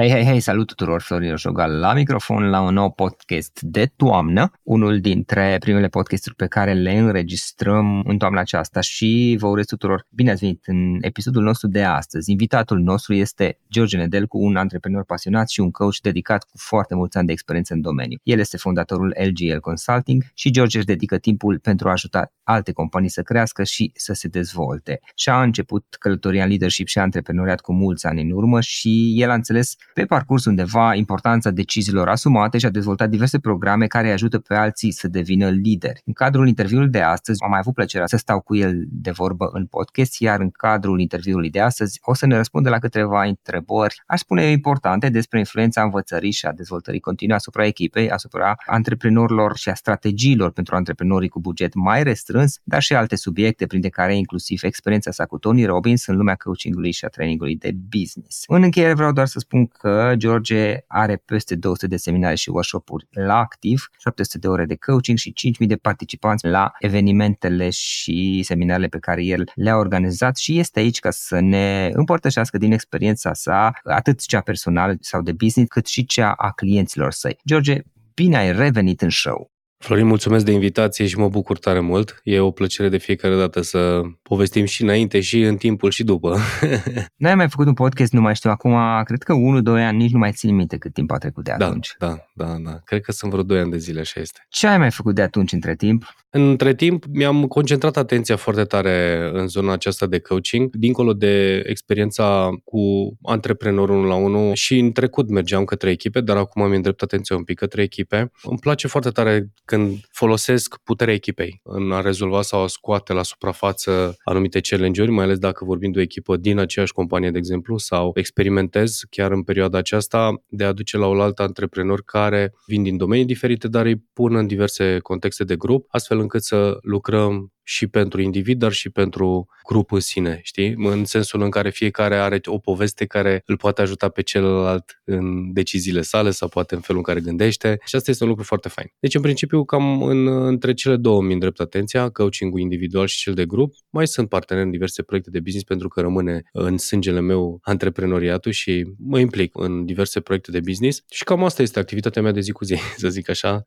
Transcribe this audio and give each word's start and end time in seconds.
Hei, 0.00 0.10
hei, 0.10 0.24
hei, 0.24 0.40
salut 0.40 0.66
tuturor, 0.66 1.00
Florin 1.00 1.30
Roșogal 1.30 1.78
la 1.78 1.92
microfon 1.92 2.48
la 2.48 2.60
un 2.60 2.74
nou 2.74 2.90
podcast 2.90 3.60
de 3.60 3.92
toamnă, 3.96 4.50
unul 4.62 5.00
dintre 5.00 5.56
primele 5.60 5.88
podcasturi 5.88 6.34
pe 6.34 6.46
care 6.46 6.72
le 6.72 6.98
înregistrăm 6.98 8.02
în 8.06 8.18
toamna 8.18 8.40
aceasta 8.40 8.80
și 8.80 9.36
vă 9.38 9.46
urez 9.46 9.66
tuturor 9.66 10.06
bine 10.08 10.30
ați 10.30 10.40
venit 10.40 10.62
în 10.66 10.98
episodul 11.00 11.42
nostru 11.42 11.68
de 11.68 11.82
astăzi. 11.82 12.30
Invitatul 12.30 12.78
nostru 12.78 13.14
este 13.14 13.58
George 13.70 13.96
Nedelcu, 13.96 14.38
un 14.38 14.56
antreprenor 14.56 15.04
pasionat 15.04 15.48
și 15.48 15.60
un 15.60 15.70
coach 15.70 15.96
dedicat 16.02 16.42
cu 16.42 16.52
foarte 16.54 16.94
mulți 16.94 17.16
ani 17.16 17.26
de 17.26 17.32
experiență 17.32 17.74
în 17.74 17.80
domeniu. 17.80 18.18
El 18.22 18.38
este 18.38 18.56
fondatorul 18.56 19.14
LGL 19.24 19.58
Consulting 19.58 20.24
și 20.34 20.50
George 20.50 20.76
își 20.76 20.86
dedică 20.86 21.18
timpul 21.18 21.58
pentru 21.58 21.88
a 21.88 21.90
ajuta 21.90 22.32
alte 22.42 22.72
companii 22.72 23.08
să 23.08 23.22
crească 23.22 23.64
și 23.64 23.92
să 23.94 24.12
se 24.12 24.28
dezvolte. 24.28 25.00
Și 25.14 25.28
a 25.28 25.42
început 25.42 25.96
călătoria 25.98 26.42
în 26.42 26.48
leadership 26.48 26.86
și 26.86 26.98
antreprenoriat 26.98 27.60
cu 27.60 27.72
mulți 27.72 28.06
ani 28.06 28.22
în 28.22 28.30
urmă 28.30 28.60
și 28.60 29.14
el 29.16 29.30
a 29.30 29.34
înțeles 29.34 29.76
pe 29.94 30.04
parcurs 30.04 30.44
undeva 30.44 30.94
importanța 30.94 31.50
deciziilor 31.50 32.08
asumate 32.08 32.58
și 32.58 32.66
a 32.66 32.70
dezvoltat 32.70 33.08
diverse 33.08 33.38
programe 33.38 33.86
care 33.86 34.06
îi 34.06 34.12
ajută 34.12 34.38
pe 34.38 34.54
alții 34.54 34.90
să 34.90 35.08
devină 35.08 35.48
lideri. 35.48 36.02
În 36.04 36.12
cadrul 36.12 36.48
interviului 36.48 36.88
de 36.88 37.00
astăzi 37.00 37.42
am 37.42 37.50
mai 37.50 37.58
avut 37.58 37.74
plăcerea 37.74 38.06
să 38.06 38.16
stau 38.16 38.40
cu 38.40 38.56
el 38.56 38.84
de 38.88 39.10
vorbă 39.10 39.50
în 39.52 39.66
podcast, 39.66 40.20
iar 40.20 40.40
în 40.40 40.50
cadrul 40.50 41.00
interviului 41.00 41.50
de 41.50 41.60
astăzi 41.60 41.98
o 42.02 42.14
să 42.14 42.26
ne 42.26 42.36
răspundă 42.36 42.68
la 42.68 42.78
câteva 42.78 43.24
întrebări, 43.24 44.02
aș 44.06 44.20
spune 44.20 44.44
importante, 44.44 45.08
despre 45.08 45.38
influența 45.38 45.82
învățării 45.82 46.30
și 46.30 46.46
a 46.46 46.52
dezvoltării 46.52 47.00
continue 47.00 47.36
asupra 47.36 47.66
echipei, 47.66 48.10
asupra 48.10 48.54
antreprenorilor 48.66 49.56
și 49.56 49.68
a 49.68 49.74
strategiilor 49.74 50.50
pentru 50.50 50.76
antreprenorii 50.76 51.28
cu 51.28 51.40
buget 51.40 51.74
mai 51.74 52.02
restrâns, 52.02 52.60
dar 52.62 52.82
și 52.82 52.94
alte 52.94 53.16
subiecte, 53.16 53.66
printre 53.66 53.88
care 53.88 54.16
inclusiv 54.16 54.60
experiența 54.62 55.10
sa 55.10 55.26
cu 55.26 55.38
Tony 55.38 55.64
Robbins 55.64 56.06
în 56.06 56.16
lumea 56.16 56.34
coachingului 56.34 56.92
și 56.92 57.04
a 57.04 57.08
trainingului 57.08 57.56
de 57.56 57.72
business. 57.88 58.44
În 58.46 58.62
încheiere 58.62 58.94
vreau 58.94 59.12
doar 59.12 59.26
să 59.26 59.38
spun 59.38 59.69
că 59.78 60.12
George 60.16 60.76
are 60.86 61.16
peste 61.16 61.54
200 61.54 61.86
de 61.86 61.96
seminarii 61.96 62.36
și 62.36 62.50
workshop-uri 62.50 63.06
la 63.10 63.38
activ, 63.38 63.88
700 63.98 64.38
de 64.38 64.48
ore 64.48 64.64
de 64.64 64.76
coaching 64.76 65.18
și 65.18 65.34
5.000 65.62 65.66
de 65.66 65.76
participanți 65.76 66.46
la 66.46 66.72
evenimentele 66.78 67.70
și 67.70 68.42
seminarele 68.44 68.88
pe 68.88 68.98
care 68.98 69.24
el 69.24 69.50
le-a 69.54 69.76
organizat 69.76 70.36
și 70.36 70.58
este 70.58 70.78
aici 70.78 70.98
ca 70.98 71.10
să 71.10 71.40
ne 71.40 71.90
împărtășească 71.92 72.58
din 72.58 72.72
experiența 72.72 73.34
sa, 73.34 73.72
atât 73.84 74.26
cea 74.26 74.40
personală 74.40 74.96
sau 75.00 75.22
de 75.22 75.32
business, 75.32 75.70
cât 75.70 75.86
și 75.86 76.04
cea 76.04 76.32
a 76.32 76.50
clienților 76.50 77.12
săi. 77.12 77.36
George, 77.46 77.80
bine 78.14 78.36
ai 78.36 78.52
revenit 78.52 79.00
în 79.00 79.10
show! 79.10 79.50
Florin, 79.82 80.06
mulțumesc 80.06 80.44
de 80.44 80.52
invitație 80.52 81.06
și 81.06 81.18
mă 81.18 81.28
bucur 81.28 81.58
tare 81.58 81.80
mult. 81.80 82.20
E 82.24 82.40
o 82.40 82.50
plăcere 82.50 82.88
de 82.88 82.98
fiecare 82.98 83.36
dată 83.36 83.60
să 83.60 84.00
povestim 84.22 84.64
și 84.64 84.82
înainte 84.82 85.20
și 85.20 85.40
în 85.40 85.56
timpul 85.56 85.90
și 85.90 86.04
după. 86.04 86.36
Noi 87.16 87.30
am 87.30 87.36
mai 87.36 87.48
făcut 87.48 87.66
un 87.66 87.74
podcast, 87.74 88.12
nu 88.12 88.20
mai 88.20 88.34
știu, 88.34 88.50
acum, 88.50 88.76
cred 89.04 89.22
că 89.22 89.34
1-2 89.34 89.36
ani, 89.66 89.96
nici 89.96 90.12
nu 90.12 90.18
mai 90.18 90.32
țin 90.32 90.54
minte 90.54 90.76
cât 90.76 90.92
timp 90.92 91.10
a 91.10 91.18
trecut 91.18 91.44
de 91.44 91.54
da, 91.58 91.66
atunci. 91.66 91.94
Da, 91.98 92.16
da, 92.34 92.56
da. 92.64 92.80
Cred 92.84 93.00
că 93.00 93.12
sunt 93.12 93.30
vreo 93.30 93.42
2 93.42 93.58
ani 93.58 93.70
de 93.70 93.78
zile, 93.78 94.00
așa 94.00 94.20
este. 94.20 94.46
Ce 94.48 94.66
ai 94.66 94.78
mai 94.78 94.90
făcut 94.90 95.14
de 95.14 95.22
atunci 95.22 95.52
între 95.52 95.74
timp? 95.74 96.14
Între 96.30 96.74
timp, 96.74 97.04
mi-am 97.12 97.46
concentrat 97.46 97.96
atenția 97.96 98.36
foarte 98.36 98.64
tare 98.64 99.28
în 99.32 99.46
zona 99.46 99.72
aceasta 99.72 100.06
de 100.06 100.18
coaching, 100.18 100.70
dincolo 100.76 101.12
de 101.12 101.62
experiența 101.66 102.50
cu 102.64 102.80
antreprenorul 103.22 103.96
1 103.96 104.06
la 104.06 104.14
1 104.14 104.54
și 104.54 104.78
în 104.78 104.92
trecut 104.92 105.30
mergeam 105.30 105.64
către 105.64 105.90
echipe, 105.90 106.20
dar 106.20 106.36
acum 106.36 106.62
am 106.62 106.70
îndrept 106.70 107.02
atenția 107.02 107.36
un 107.36 107.44
pic 107.44 107.58
către 107.58 107.82
echipe. 107.82 108.30
Îmi 108.42 108.58
place 108.58 108.88
foarte 108.88 109.10
tare 109.10 109.50
când 109.70 109.98
folosesc 110.10 110.76
puterea 110.84 111.14
echipei 111.14 111.60
în 111.62 111.92
a 111.92 112.00
rezolva 112.00 112.42
sau 112.42 112.62
a 112.62 112.66
scoate 112.66 113.12
la 113.12 113.22
suprafață 113.22 114.16
anumite 114.24 114.60
challenge-uri, 114.60 115.10
mai 115.10 115.24
ales 115.24 115.38
dacă 115.38 115.64
vorbim 115.64 115.90
de 115.90 115.98
o 115.98 116.02
echipă 116.02 116.36
din 116.36 116.58
aceeași 116.58 116.92
companie, 116.92 117.30
de 117.30 117.38
exemplu, 117.38 117.78
sau 117.78 118.10
experimentez 118.14 119.00
chiar 119.10 119.30
în 119.30 119.42
perioada 119.42 119.78
aceasta 119.78 120.42
de 120.46 120.64
a 120.64 120.72
duce 120.72 120.96
la 120.96 121.06
o 121.06 121.20
altă 121.20 121.42
antreprenori 121.42 122.04
care 122.04 122.52
vin 122.66 122.82
din 122.82 122.96
domenii 122.96 123.24
diferite, 123.24 123.68
dar 123.68 123.86
îi 123.86 123.96
pun 124.12 124.34
în 124.34 124.46
diverse 124.46 124.98
contexte 124.98 125.44
de 125.44 125.56
grup, 125.56 125.86
astfel 125.88 126.18
încât 126.18 126.42
să 126.42 126.78
lucrăm 126.82 127.52
și 127.70 127.86
pentru 127.86 128.20
individ, 128.20 128.58
dar 128.58 128.72
și 128.72 128.90
pentru 128.90 129.48
grup 129.66 129.92
în 129.92 130.00
sine, 130.00 130.40
știi? 130.42 130.74
În 130.76 131.04
sensul 131.04 131.42
în 131.42 131.50
care 131.50 131.70
fiecare 131.70 132.16
are 132.16 132.40
o 132.44 132.58
poveste 132.58 133.06
care 133.06 133.42
îl 133.46 133.56
poate 133.56 133.82
ajuta 133.82 134.08
pe 134.08 134.22
celălalt 134.22 135.00
în 135.04 135.52
deciziile 135.52 136.02
sale 136.02 136.30
sau 136.30 136.48
poate 136.48 136.74
în 136.74 136.80
felul 136.80 137.02
în 137.06 137.14
care 137.14 137.24
gândește 137.24 137.78
și 137.84 137.96
asta 137.96 138.10
este 138.10 138.22
un 138.22 138.28
lucru 138.28 138.44
foarte 138.44 138.68
fain. 138.68 138.92
Deci, 139.00 139.14
în 139.14 139.20
principiu, 139.20 139.64
cam 139.64 140.02
în, 140.02 140.26
între 140.46 140.74
cele 140.74 140.96
două 140.96 141.22
mi 141.22 141.32
îndrept 141.32 141.60
atenția, 141.60 142.08
coaching 142.08 142.58
individual 142.58 143.06
și 143.06 143.18
cel 143.18 143.34
de 143.34 143.46
grup. 143.46 143.74
Mai 143.90 144.06
sunt 144.06 144.28
parteneri 144.28 144.66
în 144.66 144.72
diverse 144.72 145.02
proiecte 145.02 145.30
de 145.30 145.40
business 145.40 145.66
pentru 145.66 145.88
că 145.88 146.00
rămâne 146.00 146.42
în 146.52 146.78
sângele 146.78 147.20
meu 147.20 147.60
antreprenoriatul 147.62 148.52
și 148.52 148.86
mă 148.98 149.18
implic 149.18 149.50
în 149.54 149.84
diverse 149.84 150.20
proiecte 150.20 150.50
de 150.50 150.60
business 150.60 151.02
și 151.10 151.24
cam 151.24 151.44
asta 151.44 151.62
este 151.62 151.78
activitatea 151.78 152.22
mea 152.22 152.32
de 152.32 152.40
zi 152.40 152.50
cu 152.50 152.64
zi, 152.64 152.76
să 152.96 153.08
zic 153.08 153.28
așa. 153.28 153.64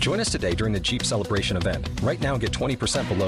Join 0.00 0.20
us 0.20 0.30
today 0.30 0.54
during 0.54 0.74
the 0.74 0.82
Jeep 0.82 1.02
Celebration 1.02 1.56
event. 1.56 1.90
Right 2.06 2.22
now, 2.22 2.38
get 2.38 2.52
20% 2.52 3.08
below 3.08 3.27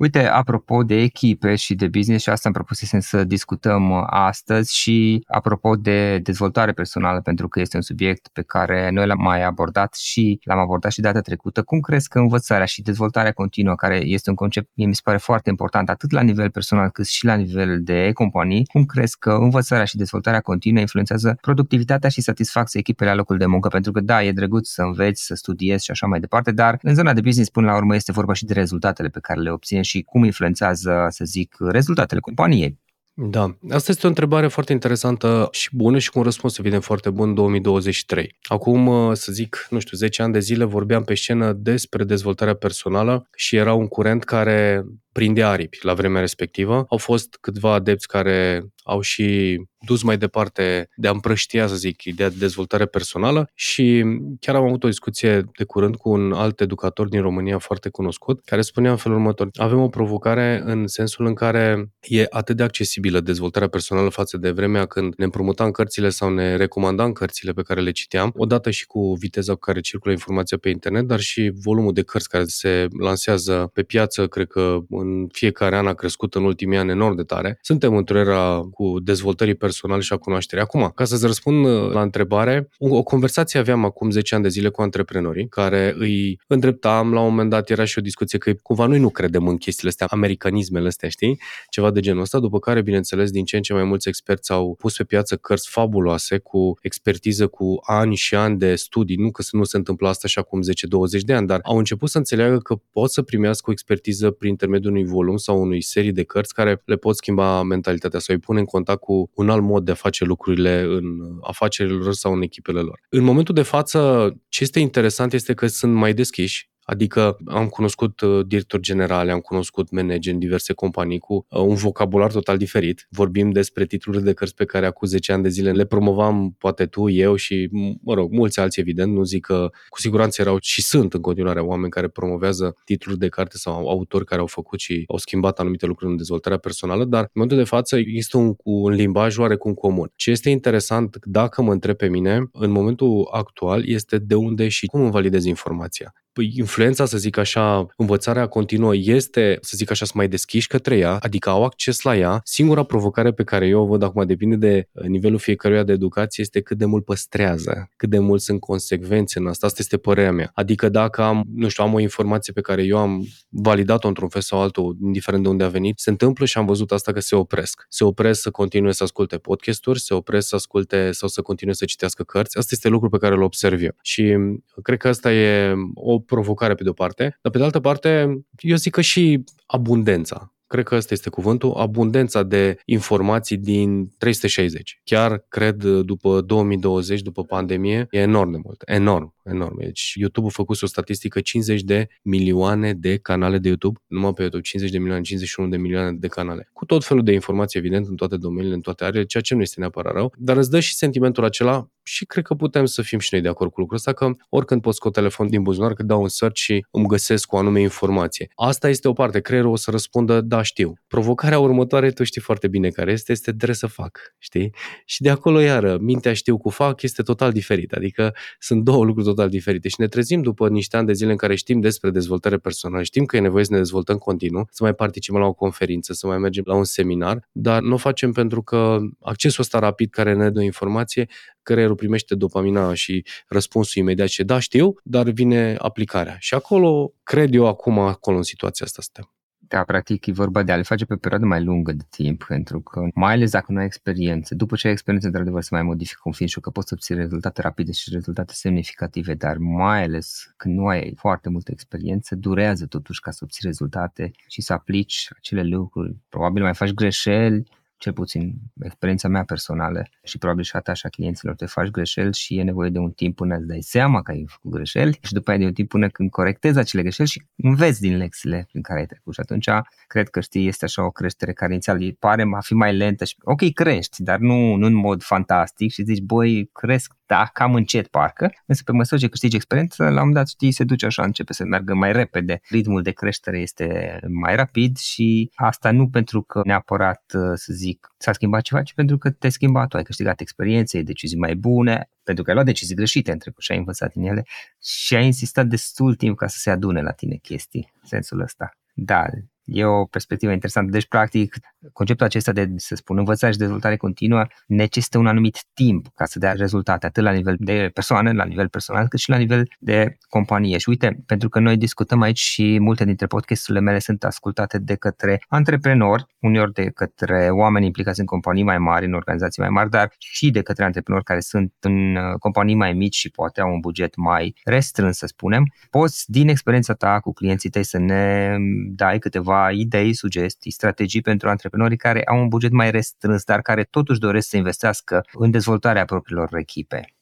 Uite, 0.00 0.26
apropo 0.26 0.82
de 0.82 0.94
echipe 0.94 1.54
și 1.54 1.74
de 1.74 1.88
business 1.88 2.22
și 2.22 2.30
asta 2.30 2.48
am 2.48 2.54
propusesem 2.54 3.00
să 3.00 3.24
discutăm 3.24 3.90
uh, 3.90 4.02
astăzi 4.06 4.76
și 4.76 5.24
apropo 5.26 5.76
de 5.76 6.18
dezvoltare 6.18 6.72
personală, 6.72 7.20
pentru 7.20 7.48
că 7.48 7.60
este 7.60 7.76
un 7.76 7.82
subiect 7.82 8.28
pe 8.32 8.42
care 8.42 8.90
noi 8.90 9.06
l-am 9.06 9.22
mai 9.22 9.44
abordat 9.44 9.94
și 9.94 10.40
l-am 10.44 10.58
abordat 10.58 10.92
și 10.92 11.00
data 11.00 11.20
trecută. 11.20 11.62
Cum 11.62 11.80
crezi 11.80 12.08
că 12.08 12.18
învățarea 12.18 12.66
și 12.66 12.82
dezvoltarea 12.82 13.32
continuă, 13.32 13.74
care 13.74 13.96
este 14.04 14.30
un 14.30 14.36
concept, 14.36 14.68
mi 14.74 14.94
se 14.94 15.00
pare 15.04 15.16
foarte 15.16 15.50
important, 15.50 15.88
atât 15.88 16.10
la 16.10 16.20
nivel 16.20 16.50
personal 16.50 16.88
cât 16.90 17.06
și 17.06 17.24
la 17.24 17.34
nivel 17.34 17.82
de 17.82 18.10
companii, 18.12 18.66
cum 18.66 18.84
crezi 18.84 19.18
că 19.18 19.30
învățarea 19.30 19.84
și 19.84 19.96
dezvoltarea 19.96 20.40
continuă 20.40 20.80
influențează 20.80 21.38
productivitatea 21.40 22.08
și 22.08 22.20
satisfacția 22.20 22.80
echipei 22.80 23.06
la 23.06 23.14
locul 23.14 23.38
de 23.38 23.46
muncă? 23.46 23.68
Pentru 23.68 23.92
că 23.92 24.00
da, 24.00 24.22
e 24.24 24.32
drăguț 24.32 24.68
să 24.68 24.82
înveți, 24.82 25.24
să 25.24 25.34
studiezi 25.34 25.84
și 25.84 25.90
așa 25.90 26.06
mai 26.06 26.20
departe, 26.20 26.52
dar 26.52 26.78
în 26.82 26.94
zona 26.94 27.12
de 27.12 27.20
business 27.20 27.50
până 27.50 27.66
la 27.66 27.76
urmă 27.76 27.94
este 27.94 28.12
vorba 28.12 28.32
și 28.32 28.44
de 28.44 28.52
rezultatele 28.52 29.08
pe 29.08 29.20
care 29.20 29.40
le 29.40 29.50
obține 29.50 29.88
și 29.90 30.02
cum 30.02 30.24
influențează, 30.24 31.06
să 31.08 31.24
zic, 31.24 31.56
rezultatele 31.58 32.20
companiei. 32.20 32.78
Da, 33.14 33.56
asta 33.70 33.90
este 33.90 34.06
o 34.06 34.08
întrebare 34.08 34.48
foarte 34.48 34.72
interesantă 34.72 35.48
și 35.50 35.68
bună 35.72 35.98
și 35.98 36.10
cu 36.10 36.18
un 36.18 36.24
răspuns 36.24 36.58
evident 36.58 36.82
foarte 36.82 37.10
bun 37.10 37.28
în 37.28 37.34
2023. 37.34 38.36
Acum, 38.42 39.14
să 39.14 39.32
zic, 39.32 39.66
nu 39.70 39.78
știu, 39.78 39.96
10 39.96 40.22
ani 40.22 40.32
de 40.32 40.38
zile 40.38 40.64
vorbeam 40.64 41.04
pe 41.04 41.14
scenă 41.14 41.52
despre 41.52 42.04
dezvoltarea 42.04 42.54
personală 42.54 43.28
și 43.34 43.56
era 43.56 43.74
un 43.74 43.86
curent 43.86 44.24
care 44.24 44.84
prindea 45.12 45.48
aripi 45.48 45.78
la 45.82 45.94
vremea 45.94 46.20
respectivă. 46.20 46.86
Au 46.88 46.98
fost 46.98 47.36
câțiva 47.40 47.72
adepți 47.72 48.08
care 48.08 48.64
au 48.84 49.00
și 49.00 49.58
dus 49.86 50.02
mai 50.02 50.18
departe 50.18 50.88
de 50.96 51.08
a 51.08 51.10
împrăștia, 51.10 51.66
să 51.66 51.74
zic, 51.74 52.04
ideea 52.04 52.28
de 52.28 52.34
dezvoltare 52.38 52.86
personală 52.86 53.50
și 53.54 54.04
chiar 54.40 54.54
am 54.54 54.64
avut 54.64 54.84
o 54.84 54.88
discuție 54.88 55.44
de 55.58 55.64
curând 55.64 55.96
cu 55.96 56.10
un 56.10 56.32
alt 56.32 56.60
educator 56.60 57.08
din 57.08 57.20
România 57.20 57.58
foarte 57.58 57.88
cunoscut, 57.88 58.44
care 58.44 58.60
spunea 58.60 58.90
în 58.90 58.96
felul 58.96 59.16
următor. 59.16 59.48
Avem 59.52 59.80
o 59.80 59.88
provocare 59.88 60.62
în 60.64 60.86
sensul 60.86 61.26
în 61.26 61.34
care 61.34 61.90
e 62.00 62.26
atât 62.30 62.56
de 62.56 62.62
accesibilă 62.62 63.20
dezvoltarea 63.20 63.68
personală 63.68 64.08
față 64.08 64.36
de 64.36 64.50
vremea 64.50 64.86
când 64.86 65.14
ne 65.16 65.24
împrumutam 65.24 65.70
cărțile 65.70 66.08
sau 66.08 66.30
ne 66.30 66.56
recomandam 66.56 67.12
cărțile 67.12 67.52
pe 67.52 67.62
care 67.62 67.80
le 67.80 67.90
citeam, 67.90 68.32
odată 68.36 68.70
și 68.70 68.86
cu 68.86 69.14
viteza 69.14 69.52
cu 69.52 69.58
care 69.58 69.80
circulă 69.80 70.12
informația 70.12 70.56
pe 70.58 70.68
internet, 70.68 71.04
dar 71.04 71.20
și 71.20 71.52
volumul 71.62 71.92
de 71.92 72.02
cărți 72.02 72.28
care 72.28 72.44
se 72.44 72.86
lansează 73.00 73.70
pe 73.72 73.82
piață, 73.82 74.26
cred 74.26 74.46
că 74.46 74.78
în 75.00 75.28
fiecare 75.32 75.76
an 75.76 75.86
a 75.86 75.94
crescut 75.94 76.34
în 76.34 76.44
ultimii 76.44 76.78
ani 76.78 76.90
enorm 76.90 77.16
de 77.16 77.22
tare. 77.22 77.58
Suntem 77.62 77.96
într-o 77.96 78.18
era 78.18 78.68
cu 78.72 79.00
dezvoltării 79.02 79.54
personale 79.54 80.00
și 80.00 80.12
a 80.12 80.16
cunoașterii. 80.16 80.64
Acum, 80.64 80.92
ca 80.94 81.04
să-ți 81.04 81.26
răspund 81.26 81.66
uh, 81.66 81.92
la 81.92 82.02
întrebare, 82.02 82.68
o 82.78 83.02
conversație 83.02 83.60
aveam 83.60 83.84
acum 83.84 84.10
10 84.10 84.34
ani 84.34 84.42
de 84.42 84.48
zile 84.48 84.68
cu 84.68 84.82
antreprenorii 84.82 85.48
care 85.48 85.94
îi 85.98 86.40
îndreptam, 86.46 87.12
la 87.12 87.20
un 87.20 87.28
moment 87.28 87.50
dat 87.50 87.70
era 87.70 87.84
și 87.84 87.98
o 87.98 88.02
discuție 88.02 88.38
că 88.38 88.52
cumva 88.62 88.86
noi 88.86 88.98
nu 88.98 89.08
credem 89.10 89.48
în 89.48 89.56
chestiile 89.56 89.88
astea, 89.88 90.06
americanismele 90.10 90.86
astea, 90.86 91.08
știi? 91.08 91.38
Ceva 91.68 91.90
de 91.90 92.00
genul 92.00 92.22
ăsta, 92.22 92.38
după 92.38 92.58
care, 92.58 92.82
bineînțeles, 92.82 93.30
din 93.30 93.44
ce 93.44 93.56
în 93.56 93.62
ce 93.62 93.72
mai 93.72 93.84
mulți 93.84 94.08
experți 94.08 94.52
au 94.52 94.74
pus 94.78 94.96
pe 94.96 95.04
piață 95.04 95.36
cărți 95.36 95.68
fabuloase 95.70 96.38
cu 96.38 96.78
expertiză, 96.82 97.46
cu 97.46 97.78
ani 97.82 98.14
și 98.14 98.34
ani 98.34 98.58
de 98.58 98.74
studii, 98.74 99.16
nu 99.16 99.30
că 99.30 99.42
nu 99.50 99.64
se 99.64 99.76
întâmplă 99.76 100.08
asta 100.08 100.28
și 100.28 100.38
acum 100.38 100.60
10-20 100.62 101.20
de 101.20 101.32
ani, 101.32 101.46
dar 101.46 101.60
au 101.62 101.76
început 101.78 102.08
să 102.08 102.18
înțeleagă 102.18 102.58
că 102.58 102.74
pot 102.92 103.10
să 103.10 103.22
primească 103.22 103.70
o 103.70 103.72
expertiză 103.72 104.30
prin 104.30 104.50
intermediul 104.50 104.89
unui 104.90 105.04
volum 105.04 105.36
sau 105.36 105.60
unui 105.60 105.82
serii 105.82 106.12
de 106.12 106.22
cărți 106.22 106.54
care 106.54 106.82
le 106.84 106.96
pot 106.96 107.16
schimba 107.16 107.62
mentalitatea 107.62 108.18
sau 108.18 108.34
îi 108.34 108.40
pune 108.40 108.58
în 108.58 108.64
contact 108.64 109.00
cu 109.00 109.30
un 109.34 109.50
alt 109.50 109.62
mod 109.62 109.84
de 109.84 109.90
a 109.90 109.94
face 109.94 110.24
lucrurile 110.24 110.80
în 110.80 111.04
afacerile 111.40 111.94
lor 111.96 112.12
sau 112.12 112.32
în 112.32 112.42
echipele 112.42 112.80
lor. 112.80 113.00
În 113.08 113.22
momentul 113.22 113.54
de 113.54 113.62
față, 113.62 114.32
ce 114.48 114.62
este 114.62 114.80
interesant 114.80 115.32
este 115.32 115.54
că 115.54 115.66
sunt 115.66 115.94
mai 115.94 116.14
deschiși 116.14 116.69
Adică 116.84 117.36
am 117.46 117.68
cunoscut 117.68 118.20
uh, 118.20 118.46
directori 118.46 118.82
generale, 118.82 119.32
am 119.32 119.38
cunoscut 119.38 119.90
manageri 119.90 120.34
în 120.34 120.40
diverse 120.40 120.72
companii 120.72 121.18
cu 121.18 121.46
uh, 121.48 121.60
un 121.60 121.74
vocabular 121.74 122.32
total 122.32 122.56
diferit. 122.56 123.06
Vorbim 123.10 123.50
despre 123.50 123.86
titluri 123.86 124.22
de 124.22 124.32
cărți 124.32 124.54
pe 124.54 124.64
care 124.64 124.86
acum 124.86 125.08
10 125.08 125.32
ani 125.32 125.42
de 125.42 125.48
zile 125.48 125.72
le 125.72 125.84
promovam 125.84 126.54
poate 126.58 126.86
tu, 126.86 127.08
eu 127.08 127.34
și, 127.34 127.68
mă 128.02 128.14
rog, 128.14 128.32
mulți 128.32 128.60
alții, 128.60 128.82
evident. 128.82 129.12
Nu 129.12 129.22
zic 129.22 129.44
că 129.44 129.70
cu 129.88 130.00
siguranță 130.00 130.40
erau 130.40 130.56
și 130.60 130.82
sunt 130.82 131.14
în 131.14 131.20
continuare 131.20 131.60
oameni 131.60 131.90
care 131.90 132.08
promovează 132.08 132.76
titluri 132.84 133.18
de 133.18 133.28
carte 133.28 133.56
sau 133.56 133.88
autori 133.88 134.24
care 134.24 134.40
au 134.40 134.46
făcut 134.46 134.78
și 134.80 135.04
au 135.08 135.16
schimbat 135.16 135.58
anumite 135.58 135.86
lucruri 135.86 136.10
în 136.10 136.16
dezvoltarea 136.16 136.58
personală, 136.58 137.04
dar 137.04 137.20
în 137.20 137.28
momentul 137.32 137.58
de 137.58 137.64
față 137.64 137.96
există 137.96 138.36
un, 138.36 138.54
un 138.62 138.92
limbaj 138.92 139.36
oarecum 139.38 139.74
comun. 139.74 140.12
Ce 140.16 140.30
este 140.30 140.50
interesant, 140.50 141.16
dacă 141.22 141.62
mă 141.62 141.72
întreb 141.72 141.96
pe 141.96 142.08
mine, 142.08 142.48
în 142.52 142.70
momentul 142.70 143.28
actual, 143.32 143.88
este 143.88 144.18
de 144.18 144.34
unde 144.34 144.68
și 144.68 144.86
cum 144.86 145.00
îmi 145.00 145.10
validez 145.10 145.44
informația. 145.44 146.14
Păi, 146.40 146.52
influența, 146.56 147.06
să 147.06 147.18
zic 147.18 147.36
așa, 147.36 147.86
învățarea 147.96 148.46
continuă 148.46 148.96
este, 148.96 149.58
să 149.60 149.72
zic 149.76 149.90
așa, 149.90 150.04
să 150.04 150.12
mai 150.14 150.28
deschiși 150.28 150.66
către 150.66 150.96
ea, 150.96 151.16
adică 151.16 151.50
au 151.50 151.64
acces 151.64 152.02
la 152.02 152.16
ea. 152.16 152.40
Singura 152.44 152.82
provocare 152.82 153.32
pe 153.32 153.44
care 153.44 153.66
eu 153.66 153.82
o 153.82 153.86
văd 153.86 154.02
acum, 154.02 154.26
depinde 154.26 154.56
de 154.56 154.88
uh, 154.92 155.04
nivelul 155.04 155.38
fiecăruia 155.38 155.82
de 155.82 155.92
educație, 155.92 156.42
este 156.42 156.60
cât 156.60 156.78
de 156.78 156.84
mult 156.84 157.04
păstrează, 157.04 157.90
cât 157.96 158.10
de 158.10 158.18
mult 158.18 158.40
sunt 158.40 158.60
consecvențe 158.60 159.38
în 159.38 159.46
asta. 159.46 159.66
Asta 159.66 159.78
este 159.80 159.96
părerea 159.96 160.32
mea. 160.32 160.50
Adică 160.54 160.88
dacă 160.88 161.22
am, 161.22 161.44
nu 161.54 161.68
știu, 161.68 161.84
am 161.84 161.94
o 161.94 162.00
informație 162.00 162.52
pe 162.52 162.60
care 162.60 162.82
eu 162.82 162.98
am 162.98 163.26
validat-o 163.48 164.08
într-un 164.08 164.28
fel 164.28 164.40
sau 164.40 164.60
altul, 164.60 164.96
indiferent 165.02 165.42
de 165.42 165.48
unde 165.48 165.64
a 165.64 165.68
venit, 165.68 165.98
se 165.98 166.10
întâmplă 166.10 166.44
și 166.44 166.58
am 166.58 166.66
văzut 166.66 166.92
asta 166.92 167.12
că 167.12 167.20
se 167.20 167.34
opresc. 167.34 167.86
Se 167.88 168.04
opresc 168.04 168.40
să 168.40 168.50
continue 168.50 168.92
să 168.92 169.02
asculte 169.02 169.36
podcasturi, 169.36 170.00
se 170.00 170.14
opresc 170.14 170.48
să 170.48 170.54
asculte 170.54 171.12
sau 171.12 171.28
să 171.28 171.42
continue 171.42 171.74
să 171.74 171.84
citească 171.84 172.22
cărți. 172.22 172.58
Asta 172.58 172.70
este 172.72 172.88
lucru 172.88 173.08
pe 173.08 173.18
care 173.18 173.34
îl 173.34 173.42
observ 173.42 173.82
eu. 173.82 173.96
Și 174.02 174.36
cred 174.82 174.98
că 174.98 175.08
asta 175.08 175.32
e 175.32 175.74
o 175.94 176.18
provocare 176.34 176.74
pe 176.74 176.82
de-o 176.82 176.92
parte, 176.92 177.38
dar 177.42 177.52
pe 177.52 177.58
de 177.58 177.64
altă 177.64 177.80
parte, 177.80 178.40
eu 178.58 178.76
zic 178.76 178.92
că 178.92 179.00
și 179.00 179.44
abundența. 179.66 180.54
Cred 180.66 180.84
că 180.84 180.94
ăsta 180.94 181.14
este 181.14 181.30
cuvântul, 181.30 181.72
abundența 181.72 182.42
de 182.42 182.76
informații 182.84 183.56
din 183.56 184.08
360. 184.18 185.00
Chiar 185.04 185.44
cred 185.48 185.82
după 185.82 186.40
2020, 186.40 187.20
după 187.20 187.42
pandemie, 187.42 188.06
e 188.10 188.18
enorm 188.18 188.50
de 188.50 188.58
mult, 188.62 188.82
enorm 188.86 189.34
enorme. 189.50 189.84
Deci 189.84 190.12
YouTube 190.14 190.46
a 190.46 190.50
făcut 190.50 190.82
o 190.82 190.86
statistică 190.86 191.40
50 191.40 191.82
de 191.82 192.08
milioane 192.22 192.94
de 192.94 193.16
canale 193.16 193.58
de 193.58 193.68
YouTube, 193.68 194.00
numai 194.06 194.32
pe 194.32 194.40
YouTube 194.40 194.62
50 194.62 194.92
de 194.92 194.98
milioane, 194.98 195.24
51 195.24 195.68
de 195.68 195.76
milioane 195.76 196.12
de 196.12 196.26
canale. 196.26 196.68
Cu 196.72 196.84
tot 196.84 197.04
felul 197.04 197.24
de 197.24 197.32
informații, 197.32 197.78
evident, 197.78 198.06
în 198.06 198.16
toate 198.16 198.36
domeniile, 198.36 198.74
în 198.74 198.80
toate 198.80 199.04
arele, 199.04 199.24
ceea 199.24 199.42
ce 199.42 199.54
nu 199.54 199.60
este 199.60 199.80
neapărat 199.80 200.12
rău, 200.12 200.34
dar 200.36 200.56
îți 200.56 200.70
dă 200.70 200.80
și 200.80 200.94
sentimentul 200.94 201.44
acela 201.44 201.90
și 202.02 202.24
cred 202.24 202.44
că 202.44 202.54
putem 202.54 202.84
să 202.84 203.02
fim 203.02 203.18
și 203.18 203.28
noi 203.32 203.42
de 203.42 203.48
acord 203.48 203.70
cu 203.72 203.80
lucrul 203.80 203.96
ăsta, 203.96 204.12
că 204.12 204.30
oricând 204.48 204.80
pot 204.80 204.94
scot 204.94 205.12
telefon 205.12 205.48
din 205.48 205.62
buzunar, 205.62 205.92
că 205.92 206.02
dau 206.02 206.22
un 206.22 206.28
search 206.28 206.58
și 206.58 206.86
îmi 206.90 207.06
găsesc 207.06 207.52
o 207.52 207.56
anume 207.56 207.80
informație. 207.80 208.50
Asta 208.54 208.88
este 208.88 209.08
o 209.08 209.12
parte. 209.12 209.40
Creierul 209.40 209.70
o 209.70 209.76
să 209.76 209.90
răspundă, 209.90 210.40
da, 210.40 210.62
știu. 210.62 210.94
Provocarea 211.06 211.58
următoare, 211.58 212.10
tu 212.10 212.24
știi 212.24 212.40
foarte 212.40 212.68
bine 212.68 212.88
care 212.88 213.12
este, 213.12 213.32
este 213.32 213.50
trebuie 213.52 213.76
să 213.76 213.86
fac, 213.86 214.18
știi? 214.38 214.74
Și 215.04 215.22
de 215.22 215.30
acolo, 215.30 215.60
iară, 215.60 215.98
mintea 216.00 216.32
știu 216.32 216.58
cu 216.58 216.68
fac 216.68 217.02
este 217.02 217.22
total 217.22 217.52
diferit. 217.52 217.92
Adică 217.92 218.34
sunt 218.58 218.82
două 218.82 219.04
lucruri 219.04 219.26
total 219.26 219.39
diferite 219.48 219.88
și 219.88 219.94
ne 219.98 220.08
trezim 220.08 220.42
după 220.42 220.68
niște 220.68 220.96
ani 220.96 221.06
de 221.06 221.12
zile 221.12 221.30
în 221.30 221.36
care 221.36 221.54
știm 221.54 221.80
despre 221.80 222.10
dezvoltare 222.10 222.56
personală, 222.56 223.02
știm 223.02 223.24
că 223.24 223.36
e 223.36 223.40
nevoie 223.40 223.64
să 223.64 223.72
ne 223.72 223.78
dezvoltăm 223.78 224.16
continuu, 224.16 224.66
să 224.70 224.82
mai 224.82 224.94
participăm 224.94 225.40
la 225.40 225.46
o 225.46 225.52
conferință, 225.52 226.12
să 226.12 226.26
mai 226.26 226.38
mergem 226.38 226.62
la 226.66 226.74
un 226.74 226.84
seminar, 226.84 227.48
dar 227.52 227.82
nu 227.82 227.94
o 227.94 227.96
facem 227.96 228.32
pentru 228.32 228.62
că 228.62 228.98
accesul 229.20 229.62
ăsta 229.62 229.78
rapid 229.78 230.10
care 230.10 230.34
ne 230.34 230.50
dă 230.50 230.62
informație, 230.62 231.28
creierul 231.62 231.96
primește 231.96 232.34
dopamina 232.34 232.94
și 232.94 233.24
răspunsul 233.48 234.02
imediat 234.02 234.28
și 234.28 234.44
da, 234.44 234.58
știu, 234.58 234.94
dar 235.02 235.30
vine 235.30 235.76
aplicarea. 235.78 236.36
Și 236.38 236.54
acolo, 236.54 237.12
cred 237.22 237.54
eu 237.54 237.66
acum, 237.66 237.98
acolo 237.98 238.36
în 238.36 238.42
situația 238.42 238.86
asta 238.86 239.02
suntem. 239.02 239.39
Da, 239.72 239.84
practic 239.84 240.26
e 240.26 240.32
vorba 240.32 240.62
de 240.62 240.72
a 240.72 240.76
le 240.76 240.82
face 240.82 241.04
pe 241.04 241.14
o 241.14 241.16
perioadă 241.16 241.46
mai 241.46 241.64
lungă 241.64 241.92
de 241.92 242.04
timp, 242.10 242.44
pentru 242.44 242.80
că 242.80 243.08
mai 243.14 243.32
ales 243.32 243.50
dacă 243.50 243.72
nu 243.72 243.78
ai 243.78 243.84
experiență, 243.84 244.54
după 244.54 244.76
ce 244.76 244.86
ai 244.86 244.92
experiență, 244.92 245.26
într-adevăr, 245.26 245.62
să 245.62 245.68
mai 245.72 245.82
modifică 245.82 246.20
un 246.24 246.32
film 246.32 246.48
și 246.48 246.60
că 246.60 246.70
poți 246.70 246.88
să 246.88 246.94
obții 246.94 247.14
rezultate 247.14 247.60
rapide 247.62 247.92
și 247.92 248.10
rezultate 248.12 248.52
semnificative, 248.54 249.34
dar 249.34 249.56
mai 249.56 250.02
ales 250.02 250.52
când 250.56 250.74
nu 250.76 250.86
ai 250.86 251.14
foarte 251.16 251.48
multă 251.48 251.70
experiență, 251.70 252.34
durează 252.34 252.86
totuși 252.86 253.20
ca 253.20 253.30
să 253.30 253.40
obții 253.42 253.62
rezultate 253.64 254.30
și 254.48 254.60
să 254.62 254.72
aplici 254.72 255.28
acele 255.36 255.62
lucruri. 255.62 256.16
Probabil 256.28 256.62
mai 256.62 256.74
faci 256.74 256.92
greșeli, 256.92 257.68
cel 258.00 258.12
puțin 258.12 258.54
experiența 258.82 259.28
mea 259.28 259.44
personală 259.44 260.08
și 260.22 260.38
probabil 260.38 260.64
și 260.64 260.76
a 260.76 260.80
ta 260.80 260.92
și 260.92 261.06
a 261.06 261.08
clienților, 261.08 261.54
te 261.54 261.66
faci 261.66 261.88
greșeli 261.88 262.34
și 262.34 262.58
e 262.58 262.62
nevoie 262.62 262.90
de 262.90 262.98
un 262.98 263.10
timp 263.10 263.36
până 263.36 263.56
îți 263.56 263.66
dai 263.66 263.80
seama 263.80 264.22
că 264.22 264.30
ai 264.30 264.44
făcut 264.48 264.70
greșeli 264.70 265.18
și 265.22 265.32
după 265.32 265.50
aia 265.50 265.58
de 265.58 265.64
un 265.64 265.72
timp 265.72 265.88
până 265.88 266.08
când 266.08 266.30
corectezi 266.30 266.78
acele 266.78 267.02
greșeli 267.02 267.28
și 267.28 267.42
înveți 267.56 268.00
din 268.00 268.16
lecțiile 268.16 268.66
prin 268.70 268.82
care 268.82 268.98
ai 268.98 269.06
trecut. 269.06 269.34
Și 269.34 269.40
atunci 269.40 269.68
cred 270.06 270.28
că 270.28 270.40
știi, 270.40 270.66
este 270.66 270.84
așa 270.84 271.04
o 271.04 271.10
creștere 271.10 271.52
care 271.52 271.72
inițial 271.72 272.16
pare 272.18 272.48
a 272.54 272.60
fi 272.60 272.74
mai 272.74 272.96
lentă 272.96 273.24
și 273.24 273.36
ok, 273.42 273.72
crești, 273.72 274.22
dar 274.22 274.38
nu, 274.38 274.74
nu 274.74 274.86
în 274.86 274.94
mod 274.94 275.22
fantastic 275.22 275.90
și 275.90 276.02
zici, 276.02 276.20
băi, 276.20 276.70
cresc 276.72 277.14
da, 277.30 277.50
cam 277.52 277.74
încet 277.74 278.06
parcă, 278.06 278.52
însă 278.66 278.82
pe 278.84 278.92
măsură 278.92 279.20
ce 279.20 279.28
câștigi 279.28 279.56
experiență, 279.56 280.02
la 280.02 280.08
un 280.08 280.14
moment 280.14 280.34
dat 280.34 280.48
știi, 280.48 280.72
se 280.72 280.84
duce 280.84 281.06
așa, 281.06 281.22
începe 281.22 281.52
să 281.52 281.64
meargă 281.64 281.94
mai 281.94 282.12
repede, 282.12 282.60
ritmul 282.68 283.02
de 283.02 283.10
creștere 283.10 283.58
este 283.58 284.18
mai 284.28 284.56
rapid 284.56 284.96
și 284.96 285.50
asta 285.54 285.90
nu 285.90 286.08
pentru 286.08 286.42
că 286.42 286.60
neapărat, 286.64 287.22
să 287.54 287.72
zic, 287.72 287.89
s-a 288.16 288.32
schimbat 288.32 288.62
ceva, 288.62 288.82
ci 288.82 288.94
pentru 288.94 289.18
că 289.18 289.30
te-ai 289.30 289.52
schimbat, 289.52 289.88
tu 289.88 289.96
ai 289.96 290.02
câștigat 290.02 290.40
experiențe, 290.40 290.96
ai 290.96 291.02
decizii 291.02 291.38
mai 291.38 291.54
bune, 291.54 292.10
pentru 292.22 292.44
că 292.44 292.50
ai 292.50 292.54
luat 292.54 292.66
decizii 292.66 292.94
greșite 292.94 293.32
în 293.32 293.38
trecut 293.38 293.62
și 293.62 293.72
ai 293.72 293.78
învățat 293.78 294.12
din 294.12 294.22
ele 294.22 294.46
și 294.82 295.14
ai 295.14 295.24
insistat 295.24 295.66
destul 295.66 296.14
timp 296.14 296.36
ca 296.36 296.46
să 296.46 296.58
se 296.58 296.70
adune 296.70 297.02
la 297.02 297.12
tine 297.12 297.36
chestii, 297.36 297.92
în 298.02 298.08
sensul 298.08 298.40
ăsta. 298.40 298.70
Da, 298.94 299.26
E 299.72 299.84
o 299.84 300.04
perspectivă 300.04 300.52
interesantă. 300.52 300.90
Deci, 300.90 301.06
practic, 301.06 301.56
conceptul 301.92 302.26
acesta 302.26 302.52
de, 302.52 302.70
să 302.76 302.94
spun, 302.94 303.18
învățare 303.18 303.52
și 303.52 303.58
dezvoltare 303.58 303.96
continuă 303.96 304.46
necesită 304.66 305.18
un 305.18 305.26
anumit 305.26 305.64
timp 305.74 306.06
ca 306.14 306.24
să 306.24 306.38
dea 306.38 306.52
rezultate, 306.52 307.06
atât 307.06 307.22
la 307.22 307.30
nivel 307.30 307.56
de 307.58 307.90
persoană, 307.94 308.32
la 308.32 308.44
nivel 308.44 308.68
personal, 308.68 309.08
cât 309.08 309.18
și 309.18 309.30
la 309.30 309.36
nivel 309.36 309.68
de 309.78 310.16
companie. 310.28 310.78
Și 310.78 310.88
uite, 310.88 311.22
pentru 311.26 311.48
că 311.48 311.58
noi 311.58 311.76
discutăm 311.76 312.20
aici 312.20 312.38
și 312.38 312.78
multe 312.80 313.04
dintre 313.04 313.26
podcasturile 313.26 313.80
mele 313.80 313.98
sunt 313.98 314.24
ascultate 314.24 314.78
de 314.78 314.94
către 314.94 315.42
antreprenori, 315.48 316.26
uneori 316.40 316.72
de 316.72 316.90
către 316.90 317.48
oameni 317.50 317.86
implicați 317.86 318.20
în 318.20 318.26
companii 318.26 318.62
mai 318.62 318.78
mari, 318.78 319.06
în 319.06 319.12
organizații 319.12 319.62
mai 319.62 319.70
mari, 319.70 319.90
dar 319.90 320.12
și 320.18 320.50
de 320.50 320.62
către 320.62 320.84
antreprenori 320.84 321.24
care 321.24 321.40
sunt 321.40 321.72
în 321.80 322.16
uh, 322.16 322.38
companii 322.38 322.74
mai 322.74 322.92
mici 322.92 323.16
și 323.16 323.30
poate 323.30 323.60
au 323.60 323.72
un 323.72 323.80
buget 323.80 324.16
mai 324.16 324.54
restrâns, 324.64 325.16
să 325.16 325.26
spunem. 325.26 325.72
Poți, 325.90 326.24
din 326.30 326.48
experiența 326.48 326.94
ta 326.94 327.20
cu 327.20 327.32
clienții 327.32 327.70
tăi, 327.70 327.84
să 327.84 327.98
ne 327.98 328.56
dai 328.94 329.18
câteva 329.18 329.59
idei, 329.72 330.14
sugestii, 330.14 330.70
strategii 330.70 331.22
pentru 331.22 331.48
antreprenorii 331.48 331.96
care 331.96 332.22
au 332.22 332.40
un 332.40 332.48
buget 332.48 332.70
mai 332.70 332.90
restrâns, 332.90 333.44
dar 333.44 333.60
care 333.60 333.84
totuși 333.84 334.20
doresc 334.20 334.48
să 334.48 334.56
investească 334.56 335.24
în 335.32 335.50
dezvoltarea 335.50 336.04
propriilor 336.04 336.48
echipe. 336.56 337.14